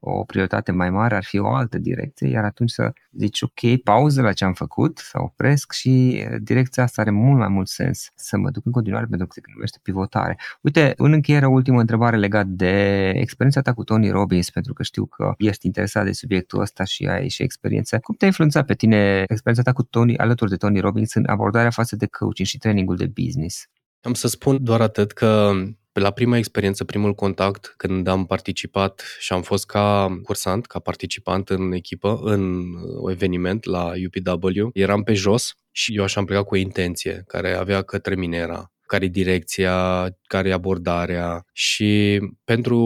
o 0.00 0.24
prioritate 0.24 0.72
mai 0.72 0.90
mare 0.90 1.14
ar 1.16 1.24
fi 1.24 1.38
o 1.38 1.48
altă 1.48 1.78
direcție, 1.78 2.28
iar 2.28 2.44
atunci 2.44 2.70
să 2.70 2.92
zici 3.18 3.42
ok, 3.42 3.82
pauză 3.84 4.22
la 4.22 4.32
ce 4.32 4.44
am 4.44 4.52
făcut, 4.52 4.98
să 4.98 5.18
opresc 5.20 5.72
și 5.72 6.24
direcția 6.40 6.82
asta 6.82 7.00
are 7.00 7.10
mult 7.10 7.38
mai 7.38 7.48
mult 7.48 7.68
sens 7.68 8.12
să 8.14 8.36
mă 8.36 8.50
duc 8.50 8.66
în 8.66 8.72
continuare 8.72 9.06
pentru 9.06 9.26
că 9.26 9.32
se 9.34 9.40
numește 9.54 9.78
pivotare. 9.82 10.38
Uite, 10.60 10.92
în 10.96 11.12
încheiere, 11.12 11.46
ultimă 11.46 11.80
întrebare 11.80 12.16
legată 12.16 12.48
de 12.50 13.07
experiența 13.14 13.60
ta 13.60 13.72
cu 13.72 13.84
Tony 13.84 14.10
Robbins, 14.10 14.50
pentru 14.50 14.72
că 14.72 14.82
știu 14.82 15.06
că 15.06 15.34
ești 15.36 15.66
interesat 15.66 16.04
de 16.04 16.12
subiectul 16.12 16.60
ăsta 16.60 16.84
și 16.84 17.06
ai 17.06 17.28
și 17.28 17.42
experiență. 17.42 17.98
Cum 17.98 18.14
te-a 18.14 18.26
influențat 18.26 18.66
pe 18.66 18.74
tine 18.74 19.24
experiența 19.28 19.62
ta 19.62 19.72
cu 19.72 19.82
Tony, 19.82 20.18
alături 20.18 20.50
de 20.50 20.56
Tony 20.56 20.80
Robbins 20.80 21.14
în 21.14 21.24
abordarea 21.26 21.70
față 21.70 21.96
de 21.96 22.06
coaching 22.06 22.48
și 22.48 22.58
trainingul 22.58 22.96
de 22.96 23.06
business? 23.06 23.66
Am 24.00 24.14
să 24.14 24.28
spun 24.28 24.64
doar 24.64 24.80
atât 24.80 25.12
că 25.12 25.52
la 25.92 26.10
prima 26.10 26.36
experiență, 26.36 26.84
primul 26.84 27.14
contact, 27.14 27.74
când 27.76 28.06
am 28.06 28.26
participat 28.26 29.02
și 29.18 29.32
am 29.32 29.42
fost 29.42 29.66
ca 29.66 30.18
cursant, 30.22 30.66
ca 30.66 30.78
participant 30.78 31.48
în 31.48 31.72
echipă, 31.72 32.20
în 32.22 32.64
eveniment 33.10 33.64
la 33.64 33.92
UPW, 34.06 34.70
eram 34.72 35.02
pe 35.02 35.14
jos 35.14 35.54
și 35.70 35.96
eu 35.96 36.02
așa 36.02 36.20
am 36.20 36.26
plecat 36.26 36.44
cu 36.44 36.54
o 36.54 36.58
intenție 36.58 37.24
care 37.26 37.52
avea 37.52 37.82
către 37.82 38.14
mine 38.14 38.36
era 38.36 38.72
care 38.86 39.04
e 39.04 39.08
direcția, 39.08 40.08
care 40.28 40.48
e 40.48 40.52
abordarea 40.52 41.44
și 41.52 42.20
pentru 42.44 42.78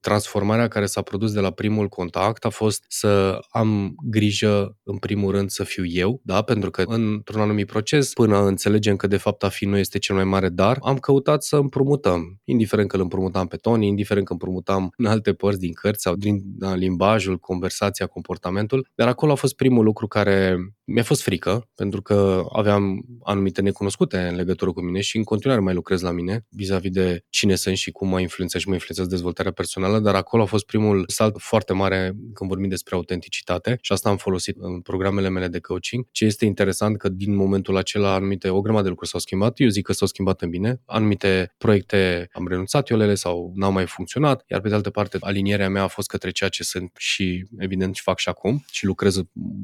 transformarea 0.00 0.68
care 0.68 0.86
s-a 0.86 1.02
produs 1.02 1.32
de 1.32 1.40
la 1.40 1.50
primul 1.50 1.88
contact 1.88 2.44
a 2.44 2.48
fost 2.48 2.84
să 2.88 3.38
am 3.50 3.94
grijă 4.04 4.76
în 4.82 4.96
primul 4.96 5.30
rând 5.30 5.50
să 5.50 5.64
fiu 5.64 5.84
eu, 5.86 6.20
da? 6.24 6.42
pentru 6.42 6.70
că 6.70 6.82
într-un 6.86 7.40
anumit 7.40 7.66
proces, 7.66 8.12
până 8.12 8.44
înțelegem 8.44 8.96
că 8.96 9.06
de 9.06 9.16
fapt 9.16 9.42
a 9.42 9.48
fi 9.48 9.64
nu 9.64 9.76
este 9.76 9.98
cel 9.98 10.14
mai 10.14 10.24
mare 10.24 10.48
dar, 10.48 10.78
am 10.82 10.98
căutat 10.98 11.42
să 11.42 11.56
împrumutăm, 11.56 12.40
indiferent 12.44 12.88
că 12.88 12.96
îl 12.96 13.02
împrumutam 13.02 13.46
pe 13.46 13.56
Tony, 13.56 13.86
indiferent 13.86 14.26
că 14.26 14.32
împrumutam 14.32 14.92
în 14.96 15.06
alte 15.06 15.32
părți 15.32 15.60
din 15.60 15.72
cărți 15.72 16.02
sau 16.02 16.14
din 16.14 16.40
da, 16.44 16.74
limbajul, 16.74 17.38
conversația, 17.38 18.06
comportamentul, 18.06 18.90
dar 18.94 19.08
acolo 19.08 19.32
a 19.32 19.34
fost 19.34 19.54
primul 19.54 19.84
lucru 19.84 20.06
care 20.06 20.56
mi-a 20.84 21.02
fost 21.02 21.22
frică, 21.22 21.68
pentru 21.74 22.02
că 22.02 22.44
aveam 22.52 23.04
anumite 23.24 23.60
necunoscute 23.60 24.18
în 24.18 24.36
legătură 24.36 24.72
cu 24.72 24.80
mine 24.80 25.00
și 25.00 25.16
în 25.16 25.22
continuare 25.22 25.60
mai 25.62 25.74
lucrez 25.74 26.00
la 26.00 26.10
mine, 26.10 26.46
vis-a-vis 26.80 27.12
de 27.12 27.24
cine 27.28 27.54
sunt 27.54 27.76
și 27.76 27.90
cum 27.90 28.08
mă 28.08 28.20
influențat 28.20 28.60
și 28.60 28.68
mă 28.68 28.74
influențează 28.74 29.10
dezvoltarea 29.10 29.52
personală, 29.52 29.98
dar 29.98 30.14
acolo 30.14 30.42
a 30.42 30.46
fost 30.46 30.66
primul 30.66 31.04
salt 31.06 31.36
foarte 31.38 31.72
mare 31.72 32.12
când 32.34 32.50
vorbim 32.50 32.68
despre 32.68 32.94
autenticitate 32.94 33.78
și 33.80 33.92
asta 33.92 34.08
am 34.08 34.16
folosit 34.16 34.56
în 34.58 34.80
programele 34.80 35.28
mele 35.28 35.48
de 35.48 35.58
coaching. 35.60 36.06
Ce 36.10 36.24
este 36.24 36.44
interesant 36.44 36.98
că 36.98 37.08
din 37.08 37.34
momentul 37.34 37.76
acela 37.76 38.14
anumite, 38.14 38.48
o 38.48 38.60
grămadă 38.60 38.82
de 38.82 38.88
lucruri 38.88 39.10
s-au 39.10 39.20
schimbat, 39.20 39.60
eu 39.60 39.68
zic 39.68 39.84
că 39.84 39.92
s-au 39.92 40.06
schimbat 40.06 40.42
în 40.42 40.50
bine, 40.50 40.80
anumite 40.86 41.54
proiecte 41.58 42.28
am 42.32 42.48
renunțat 42.48 42.88
eu 42.88 43.00
ele 43.00 43.14
sau 43.14 43.52
n-au 43.54 43.72
mai 43.72 43.86
funcționat, 43.86 44.44
iar 44.46 44.60
pe 44.60 44.68
de 44.68 44.74
altă 44.74 44.90
parte 44.90 45.16
alinierea 45.20 45.68
mea 45.68 45.82
a 45.82 45.86
fost 45.86 46.08
către 46.08 46.30
ceea 46.30 46.50
ce 46.50 46.62
sunt 46.62 46.92
și 46.96 47.46
evident 47.58 47.94
și 47.94 48.02
fac 48.02 48.18
și 48.18 48.28
acum 48.28 48.64
și 48.70 48.84
lucrez 48.84 49.20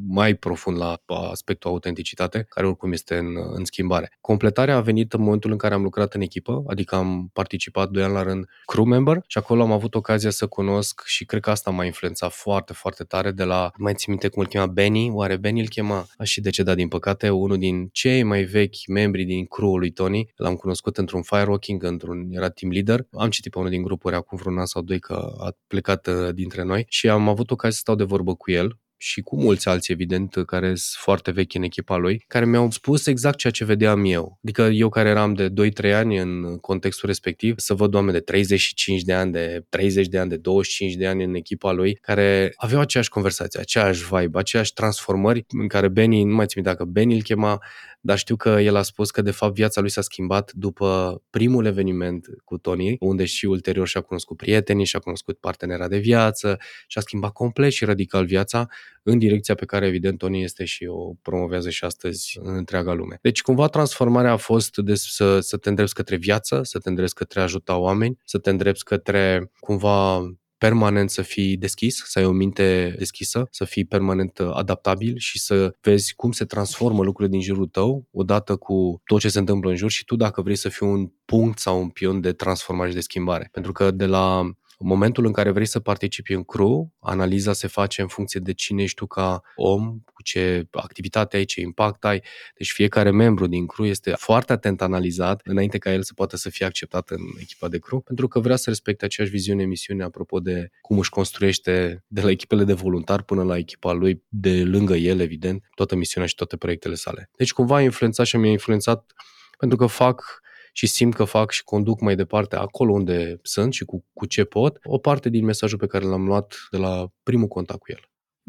mai 0.08 0.34
profund 0.34 0.76
la 0.76 1.02
aspectul 1.30 1.70
autenticitate, 1.70 2.46
care 2.48 2.66
oricum 2.66 2.92
este 2.92 3.16
în, 3.16 3.26
în 3.54 3.64
schimbare. 3.64 4.16
Completarea 4.20 4.76
a 4.76 4.80
venit 4.80 5.12
în 5.12 5.22
momentul 5.22 5.50
în 5.50 5.56
care 5.56 5.74
am 5.74 5.82
lucrat 5.82 6.14
în 6.14 6.20
echipă, 6.20 6.64
adică 6.66 6.94
am 6.94 7.05
am 7.06 7.30
participat 7.32 7.90
doi 7.90 8.02
ani 8.02 8.12
la 8.12 8.22
rând 8.22 8.48
crew 8.64 8.84
member 8.84 9.20
și 9.26 9.38
acolo 9.38 9.62
am 9.62 9.72
avut 9.72 9.94
ocazia 9.94 10.30
să 10.30 10.46
cunosc 10.46 11.02
și 11.06 11.24
cred 11.24 11.40
că 11.40 11.50
asta 11.50 11.70
m-a 11.70 11.84
influențat 11.84 12.32
foarte, 12.32 12.72
foarte 12.72 13.04
tare 13.04 13.30
de 13.30 13.44
la, 13.44 13.70
mai 13.76 13.94
țin 13.94 14.12
minte 14.12 14.28
cum 14.28 14.42
îl 14.42 14.48
chema 14.48 14.66
Benny, 14.66 15.10
oare 15.10 15.36
Benny 15.36 15.60
îl 15.60 15.68
chema? 15.68 16.06
A 16.16 16.24
și 16.24 16.40
decedat 16.40 16.76
din 16.76 16.88
păcate, 16.88 17.30
unul 17.30 17.58
din 17.58 17.88
cei 17.92 18.22
mai 18.22 18.42
vechi 18.42 18.86
membri 18.88 19.24
din 19.24 19.44
crew-ul 19.44 19.78
lui 19.78 19.90
Tony. 19.90 20.32
L-am 20.36 20.54
cunoscut 20.54 20.96
într-un 20.96 21.22
firewalking, 21.22 21.82
într-un, 21.82 22.26
era 22.30 22.48
team 22.48 22.72
leader. 22.72 23.06
Am 23.12 23.30
citit 23.30 23.52
pe 23.52 23.58
unul 23.58 23.70
din 23.70 23.82
grupuri 23.82 24.14
acum 24.14 24.38
vreun 24.38 24.58
an 24.58 24.66
sau 24.66 24.82
doi 24.82 24.98
că 24.98 25.34
a 25.38 25.56
plecat 25.66 26.06
uh, 26.06 26.34
dintre 26.34 26.62
noi 26.62 26.84
și 26.88 27.08
am 27.08 27.28
avut 27.28 27.50
ocazia 27.50 27.74
să 27.74 27.78
stau 27.78 27.94
de 27.94 28.04
vorbă 28.04 28.34
cu 28.34 28.50
el 28.50 28.78
și 28.96 29.20
cu 29.20 29.40
mulți 29.40 29.68
alții, 29.68 29.92
evident, 29.92 30.34
care 30.46 30.66
sunt 30.66 31.02
foarte 31.02 31.30
vechi 31.30 31.54
în 31.54 31.62
echipa 31.62 31.96
lui, 31.96 32.24
care 32.28 32.46
mi-au 32.46 32.70
spus 32.70 33.06
exact 33.06 33.38
ceea 33.38 33.52
ce 33.52 33.64
vedeam 33.64 34.04
eu. 34.04 34.38
Adică 34.42 34.62
eu 34.62 34.88
care 34.88 35.08
eram 35.08 35.34
de 35.34 35.52
2-3 35.88 35.94
ani 35.94 36.18
în 36.18 36.58
contextul 36.58 37.08
respectiv, 37.08 37.54
să 37.58 37.74
văd 37.74 37.94
oameni 37.94 38.12
de 38.12 38.20
35 38.20 39.02
de 39.02 39.12
ani, 39.12 39.32
de 39.32 39.64
30 39.68 40.06
de 40.06 40.18
ani, 40.18 40.30
de 40.30 40.36
25 40.36 40.94
de 40.94 41.06
ani 41.06 41.24
în 41.24 41.34
echipa 41.34 41.72
lui, 41.72 41.94
care 41.94 42.52
aveau 42.56 42.80
aceeași 42.80 43.08
conversație, 43.08 43.60
aceeași 43.60 44.04
vibe, 44.10 44.38
aceeași 44.38 44.72
transformări 44.72 45.44
în 45.48 45.66
care 45.68 45.88
Benny, 45.88 46.24
nu 46.24 46.34
mai 46.34 46.46
țin 46.46 46.62
dacă 46.62 46.84
Benny 46.84 47.14
îl 47.14 47.22
chema, 47.22 47.62
dar 48.06 48.18
știu 48.18 48.36
că 48.36 48.48
el 48.48 48.76
a 48.76 48.82
spus 48.82 49.10
că 49.10 49.22
de 49.22 49.30
fapt 49.30 49.54
viața 49.54 49.80
lui 49.80 49.90
s-a 49.90 50.00
schimbat 50.00 50.52
după 50.52 51.22
primul 51.30 51.64
eveniment 51.66 52.26
cu 52.44 52.58
Tony, 52.58 52.96
unde 53.00 53.24
și 53.24 53.46
ulterior 53.46 53.88
și-a 53.88 54.00
cunoscut 54.00 54.36
prietenii, 54.36 54.84
și-a 54.84 54.98
cunoscut 54.98 55.38
partenera 55.38 55.88
de 55.88 55.98
viață, 55.98 56.58
și-a 56.86 57.00
schimbat 57.00 57.32
complet 57.32 57.72
și 57.72 57.84
radical 57.84 58.24
viața 58.24 58.68
în 59.02 59.18
direcția 59.18 59.54
pe 59.54 59.64
care 59.64 59.86
evident 59.86 60.18
Tony 60.18 60.42
este 60.42 60.64
și 60.64 60.84
o 60.84 61.12
promovează 61.22 61.70
și 61.70 61.84
astăzi 61.84 62.38
în 62.42 62.54
întreaga 62.54 62.92
lume. 62.92 63.18
Deci 63.22 63.42
cumva 63.42 63.66
transformarea 63.66 64.32
a 64.32 64.36
fost 64.36 64.76
de 64.76 64.94
să, 64.94 65.40
să 65.40 65.56
te 65.56 65.68
îndrepți 65.68 65.94
către 65.94 66.16
viață, 66.16 66.60
să 66.62 66.78
te 66.78 66.88
îndrepți 66.88 67.14
către 67.14 67.40
a 67.40 67.42
ajuta 67.42 67.76
oameni, 67.76 68.18
să 68.24 68.38
te 68.38 68.50
îndrepți 68.50 68.84
către 68.84 69.50
cumva 69.58 70.26
permanent 70.66 71.10
să 71.10 71.22
fii 71.22 71.56
deschis, 71.56 72.02
să 72.04 72.18
ai 72.18 72.24
o 72.24 72.30
minte 72.30 72.94
deschisă, 72.98 73.48
să 73.50 73.64
fii 73.64 73.84
permanent 73.84 74.38
adaptabil 74.38 75.14
și 75.18 75.38
să 75.38 75.74
vezi 75.80 76.14
cum 76.14 76.32
se 76.32 76.44
transformă 76.44 77.02
lucrurile 77.02 77.36
din 77.36 77.42
jurul 77.42 77.66
tău 77.66 78.08
odată 78.12 78.56
cu 78.56 79.00
tot 79.04 79.20
ce 79.20 79.28
se 79.28 79.38
întâmplă 79.38 79.70
în 79.70 79.76
jur 79.76 79.90
și 79.90 80.04
tu 80.04 80.16
dacă 80.16 80.42
vrei 80.42 80.56
să 80.56 80.68
fii 80.68 80.86
un 80.86 81.10
punct 81.24 81.58
sau 81.58 81.80
un 81.80 81.88
pion 81.88 82.20
de 82.20 82.32
transformare 82.32 82.88
și 82.88 82.94
de 82.94 83.00
schimbare. 83.00 83.48
Pentru 83.52 83.72
că 83.72 83.90
de 83.90 84.06
la 84.06 84.50
în 84.78 84.86
momentul 84.86 85.26
în 85.26 85.32
care 85.32 85.50
vrei 85.50 85.66
să 85.66 85.80
participi 85.80 86.32
în 86.32 86.42
crew, 86.42 86.92
analiza 87.00 87.52
se 87.52 87.66
face 87.66 88.02
în 88.02 88.08
funcție 88.08 88.40
de 88.40 88.52
cine 88.52 88.82
ești 88.82 88.96
tu 88.96 89.06
ca 89.06 89.42
om, 89.54 89.98
cu 90.04 90.22
ce 90.22 90.66
activitate 90.70 91.36
ai, 91.36 91.44
ce 91.44 91.60
impact 91.60 92.04
ai. 92.04 92.22
Deci 92.56 92.70
fiecare 92.70 93.10
membru 93.10 93.46
din 93.46 93.66
crew 93.66 93.86
este 93.86 94.12
foarte 94.16 94.52
atent 94.52 94.82
analizat 94.82 95.40
înainte 95.44 95.78
ca 95.78 95.92
el 95.92 96.02
să 96.02 96.12
poată 96.14 96.36
să 96.36 96.50
fie 96.50 96.66
acceptat 96.66 97.10
în 97.10 97.20
echipa 97.40 97.68
de 97.68 97.78
crew, 97.78 98.00
pentru 98.00 98.28
că 98.28 98.40
vrea 98.40 98.56
să 98.56 98.70
respecte 98.70 99.04
aceeași 99.04 99.32
viziune, 99.34 99.64
misiune 99.64 100.02
apropo 100.02 100.40
de 100.40 100.70
cum 100.80 100.98
își 100.98 101.10
construiește 101.10 102.04
de 102.06 102.20
la 102.20 102.30
echipele 102.30 102.64
de 102.64 102.72
voluntar 102.72 103.22
până 103.22 103.42
la 103.42 103.56
echipa 103.56 103.92
lui 103.92 104.22
de 104.28 104.64
lângă 104.64 104.94
el, 104.94 105.20
evident, 105.20 105.64
toată 105.74 105.96
misiunea 105.96 106.28
și 106.28 106.34
toate 106.34 106.56
proiectele 106.56 106.94
sale. 106.94 107.30
Deci 107.36 107.52
cumva 107.52 107.76
a 107.76 107.80
influențat 107.80 108.26
și 108.26 108.36
mi-a 108.36 108.50
influențat 108.50 109.12
pentru 109.58 109.76
că 109.76 109.86
fac 109.86 110.40
și 110.76 110.86
simt 110.86 111.14
că 111.14 111.24
fac 111.24 111.50
și 111.50 111.64
conduc 111.64 112.00
mai 112.00 112.16
departe 112.16 112.56
acolo 112.56 112.92
unde 112.92 113.38
sunt 113.42 113.72
și 113.72 113.84
cu, 113.84 114.04
cu 114.12 114.26
ce 114.26 114.44
pot, 114.44 114.78
o 114.82 114.98
parte 114.98 115.28
din 115.28 115.44
mesajul 115.44 115.78
pe 115.78 115.86
care 115.86 116.04
l-am 116.04 116.26
luat 116.26 116.54
de 116.70 116.76
la 116.76 117.08
primul 117.22 117.48
contact 117.48 117.80
cu 117.80 117.92
el. 117.92 118.00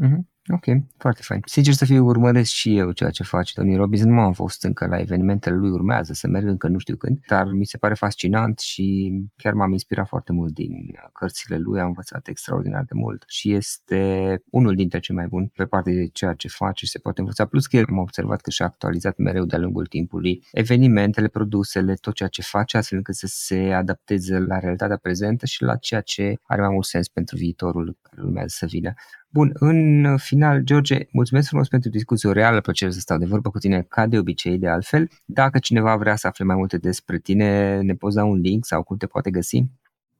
Mm-hmm. 0.05 0.36
Ok, 0.53 0.63
foarte 0.97 1.21
fain. 1.23 1.41
Sincer 1.45 1.73
să 1.73 1.85
fiu, 1.85 2.05
urmăresc 2.05 2.51
și 2.51 2.77
eu 2.77 2.91
ceea 2.91 3.09
ce 3.09 3.23
face 3.23 3.53
Tony 3.53 3.75
Robbins. 3.75 4.03
Nu 4.03 4.19
am 4.19 4.33
fost 4.33 4.63
încă 4.63 4.85
la 4.85 4.99
evenimentele 4.99 5.55
lui, 5.55 5.69
urmează 5.69 6.13
să 6.13 6.27
merg 6.27 6.47
încă 6.47 6.67
nu 6.67 6.77
știu 6.77 6.95
când, 6.95 7.19
dar 7.27 7.51
mi 7.51 7.65
se 7.65 7.77
pare 7.77 7.93
fascinant 7.93 8.59
și 8.59 9.11
chiar 9.35 9.53
m-am 9.53 9.71
inspirat 9.71 10.07
foarte 10.07 10.31
mult 10.31 10.53
din 10.53 10.71
cărțile 11.13 11.57
lui, 11.57 11.79
am 11.79 11.87
învățat 11.87 12.27
extraordinar 12.27 12.83
de 12.83 12.93
mult 12.93 13.23
și 13.27 13.53
este 13.53 14.41
unul 14.49 14.75
dintre 14.75 14.99
cei 14.99 15.15
mai 15.15 15.27
buni 15.27 15.51
pe 15.55 15.65
partea 15.65 15.93
de 15.93 16.07
ceea 16.07 16.33
ce 16.33 16.47
face 16.47 16.85
și 16.85 16.91
se 16.91 16.99
poate 16.99 17.19
învăța. 17.19 17.45
Plus 17.45 17.67
că 17.67 17.77
el 17.77 17.85
am 17.89 17.97
observat 17.97 18.41
că 18.41 18.49
și-a 18.49 18.65
actualizat 18.65 19.17
mereu 19.17 19.45
de-a 19.45 19.59
lungul 19.59 19.85
timpului 19.85 20.43
evenimentele, 20.51 21.27
produsele, 21.27 21.93
tot 21.93 22.13
ceea 22.13 22.29
ce 22.29 22.41
face, 22.41 22.77
astfel 22.77 22.97
încât 22.97 23.15
să 23.15 23.27
se 23.29 23.71
adapteze 23.73 24.39
la 24.39 24.59
realitatea 24.59 24.97
prezentă 24.97 25.45
și 25.45 25.63
la 25.63 25.75
ceea 25.75 26.01
ce 26.01 26.33
are 26.43 26.61
mai 26.61 26.69
mult 26.69 26.85
sens 26.85 27.07
pentru 27.07 27.35
viitorul 27.35 27.97
care 28.01 28.21
urmează 28.21 28.55
să 28.57 28.65
vină. 28.65 28.93
Bun, 29.29 29.51
în 29.53 30.17
final, 30.17 30.36
George, 30.63 31.07
mulțumesc 31.11 31.47
frumos 31.47 31.67
pentru 31.67 31.89
discuție, 31.89 32.29
o 32.29 32.31
reală 32.31 32.61
plăcere 32.61 32.91
să 32.91 32.99
stau 32.99 33.17
de 33.17 33.25
vorbă 33.25 33.49
cu 33.49 33.57
tine, 33.57 33.85
ca 33.89 34.07
de 34.07 34.17
obicei, 34.17 34.57
de 34.57 34.67
altfel. 34.67 35.09
Dacă 35.25 35.59
cineva 35.59 35.95
vrea 35.95 36.15
să 36.15 36.27
afle 36.27 36.45
mai 36.45 36.55
multe 36.55 36.77
despre 36.77 37.19
tine, 37.19 37.79
ne 37.81 37.93
poți 37.93 38.15
da 38.15 38.23
un 38.23 38.39
link 38.39 38.65
sau 38.65 38.83
cum 38.83 38.97
te 38.97 39.05
poate 39.05 39.29
găsi? 39.29 39.63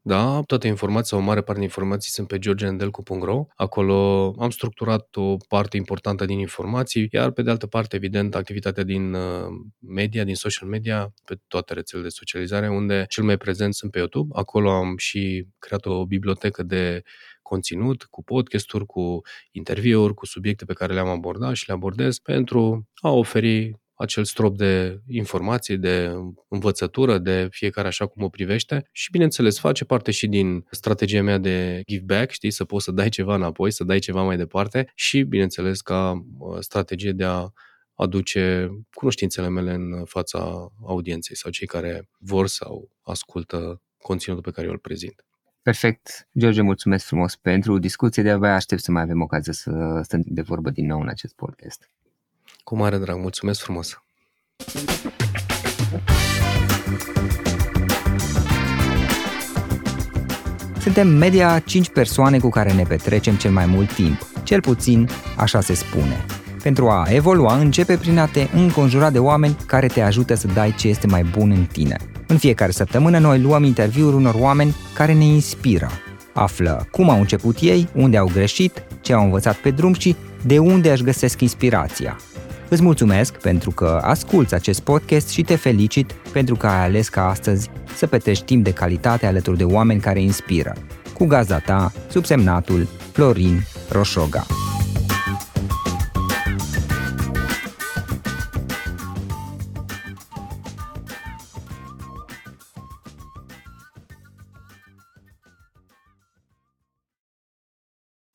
Da, 0.08 0.42
toate 0.46 0.68
informații 0.68 1.08
sau 1.10 1.20
o 1.20 1.22
mare 1.22 1.40
parte 1.40 1.54
din 1.54 1.70
informații 1.70 2.12
sunt 2.12 2.28
pe 2.28 2.40
georgiandelcu.ro. 2.40 3.46
Acolo 3.56 4.34
am 4.40 4.50
structurat 4.50 5.16
o 5.16 5.38
parte 5.48 5.78
importantă 5.78 6.26
din 6.26 6.40
informații, 6.40 7.08
iar 7.12 7.32
pe 7.32 7.42
de 7.42 7.50
altă 7.50 7.68
parte, 7.68 7.96
evident, 7.96 8.36
activitatea 8.36 8.84
din 8.84 9.14
uh, 9.14 9.48
media, 9.80 10.24
din 10.24 10.36
social 10.36 10.70
media, 10.70 11.14
pe 11.26 11.40
toate 11.48 11.74
rețelele 11.74 12.08
de 12.08 12.14
socializare, 12.14 12.70
unde 12.70 13.06
cel 13.10 13.24
mai 13.24 13.38
prezent 13.38 13.74
sunt 13.74 13.92
pe 13.92 13.98
YouTube. 13.98 14.34
Acolo 14.34 14.72
am 14.72 14.98
și 14.98 15.48
creat 15.60 15.86
o 15.86 16.06
bibliotecă 16.06 16.64
de 16.64 17.04
conținut, 17.48 18.04
cu 18.04 18.24
podcasturi, 18.24 18.86
cu 18.86 19.22
interviuri, 19.52 20.14
cu 20.14 20.26
subiecte 20.26 20.66
pe 20.66 20.74
care 20.74 20.94
le-am 20.94 21.08
abordat 21.08 21.56
și 21.56 21.68
le 21.68 21.74
abordez 21.74 22.20
pentru 22.20 22.88
a 22.96 23.10
oferi 23.10 23.74
acel 23.94 24.24
strop 24.24 24.58
de 24.58 25.00
informații, 25.08 25.78
de 25.78 26.12
învățătură, 26.48 27.18
de 27.18 27.48
fiecare 27.52 27.88
așa 27.88 28.06
cum 28.06 28.24
o 28.24 28.30
privește 28.30 28.88
și, 28.92 29.12
bineînțeles, 29.12 29.60
face 29.60 29.86
parte 29.86 30.12
și 30.12 30.28
din 30.28 30.66
strategia 30.72 31.22
mea 31.22 31.38
de 31.38 31.82
give 31.88 32.04
back, 32.06 32.32
știi, 32.32 32.52
să 32.52 32.66
poți 32.66 32.84
să 32.84 32.92
dai 32.92 33.10
ceva 33.10 33.36
înapoi, 33.36 33.72
să 33.72 33.84
dai 33.84 34.00
ceva 34.00 34.24
mai 34.24 34.38
departe 34.38 34.92
și, 34.96 35.22
bineînțeles, 35.22 35.82
ca 35.82 36.26
strategie 36.60 37.12
de 37.12 37.24
a 37.24 37.50
aduce 37.94 38.70
cunoștințele 38.94 39.50
mele 39.50 39.74
în 39.74 40.06
fața 40.06 40.72
audienței 40.88 41.36
sau 41.36 41.52
cei 41.52 41.68
care 41.68 42.10
vor 42.20 42.48
sau 42.48 42.90
ascultă 43.02 43.82
conținutul 43.98 44.44
pe 44.44 44.52
care 44.52 44.68
eu 44.68 44.74
îl 44.74 44.80
prezint. 44.80 45.26
Perfect. 45.68 46.28
George, 46.38 46.62
mulțumesc 46.62 47.06
frumos 47.06 47.36
pentru 47.36 47.78
discuție. 47.78 48.24
De-abia 48.24 48.54
aștept 48.54 48.82
să 48.82 48.92
mai 48.92 49.02
avem 49.02 49.22
ocazia 49.22 49.54
să 49.54 50.00
stăm 50.04 50.22
de 50.26 50.42
vorbă 50.42 50.70
din 50.70 50.86
nou 50.86 51.00
în 51.00 51.08
acest 51.08 51.36
podcast. 51.36 51.90
Cu 52.64 52.76
mare 52.76 52.98
drag, 52.98 53.18
mulțumesc 53.18 53.62
frumos! 53.62 54.02
Suntem 60.80 61.08
media 61.08 61.60
5 61.60 61.90
persoane 61.90 62.40
cu 62.40 62.50
care 62.50 62.74
ne 62.74 62.84
petrecem 62.84 63.36
cel 63.36 63.52
mai 63.52 63.66
mult 63.66 63.94
timp. 63.94 64.20
Cel 64.44 64.62
puțin 64.62 65.08
așa 65.38 65.62
se 65.62 65.74
spune. 65.74 66.26
Pentru 66.68 66.90
a 66.90 67.06
evolua, 67.10 67.58
începe 67.58 67.98
prin 67.98 68.18
a 68.18 68.26
te 68.26 68.48
înconjura 68.54 69.10
de 69.10 69.20
oameni 69.20 69.58
care 69.66 69.88
te 69.88 70.02
ajută 70.02 70.34
să 70.34 70.48
dai 70.54 70.76
ce 70.78 70.88
este 70.88 71.08
mai 71.08 71.24
bun 71.24 71.52
în 71.52 71.66
tine. 71.66 71.98
În 72.28 72.38
fiecare 72.38 72.72
săptămână 72.72 73.20
noi 73.20 73.42
luăm 73.42 73.64
interviuri 73.64 74.16
unor 74.16 74.36
oameni 74.38 74.76
care 74.94 75.14
ne 75.14 75.24
inspiră. 75.24 75.90
Află 76.34 76.88
cum 76.92 77.10
au 77.10 77.20
început 77.20 77.58
ei, 77.60 77.88
unde 77.94 78.18
au 78.18 78.30
greșit, 78.34 78.84
ce 79.02 79.14
au 79.14 79.24
învățat 79.24 79.56
pe 79.56 79.72
drum 79.72 79.94
și 79.94 80.16
de 80.46 80.60
unde 80.60 80.92
își 80.92 81.04
găsesc 81.04 81.42
inspirația. 81.42 82.18
Îți 82.70 82.84
mulțumesc 82.84 83.38
pentru 83.38 83.72
că 83.72 84.00
asculți 84.04 84.54
acest 84.54 84.80
podcast 84.80 85.30
și 85.30 85.42
te 85.42 85.56
felicit 85.56 86.12
pentru 86.32 86.56
că 86.56 86.68
ai 86.68 86.84
ales 86.84 87.10
ca 87.10 87.30
astăzi 87.30 87.70
să 87.96 88.08
petrești 88.08 88.46
timp 88.46 88.64
de 88.64 88.72
calitate 88.72 89.26
alături 89.26 89.58
de 89.58 89.64
oameni 89.64 90.00
care 90.00 90.22
inspiră. 90.22 90.74
Cu 91.14 91.26
gazda 91.26 91.58
ta, 91.58 91.92
subsemnatul 92.10 92.88
Florin 93.12 93.64
Roșoga. 93.90 94.46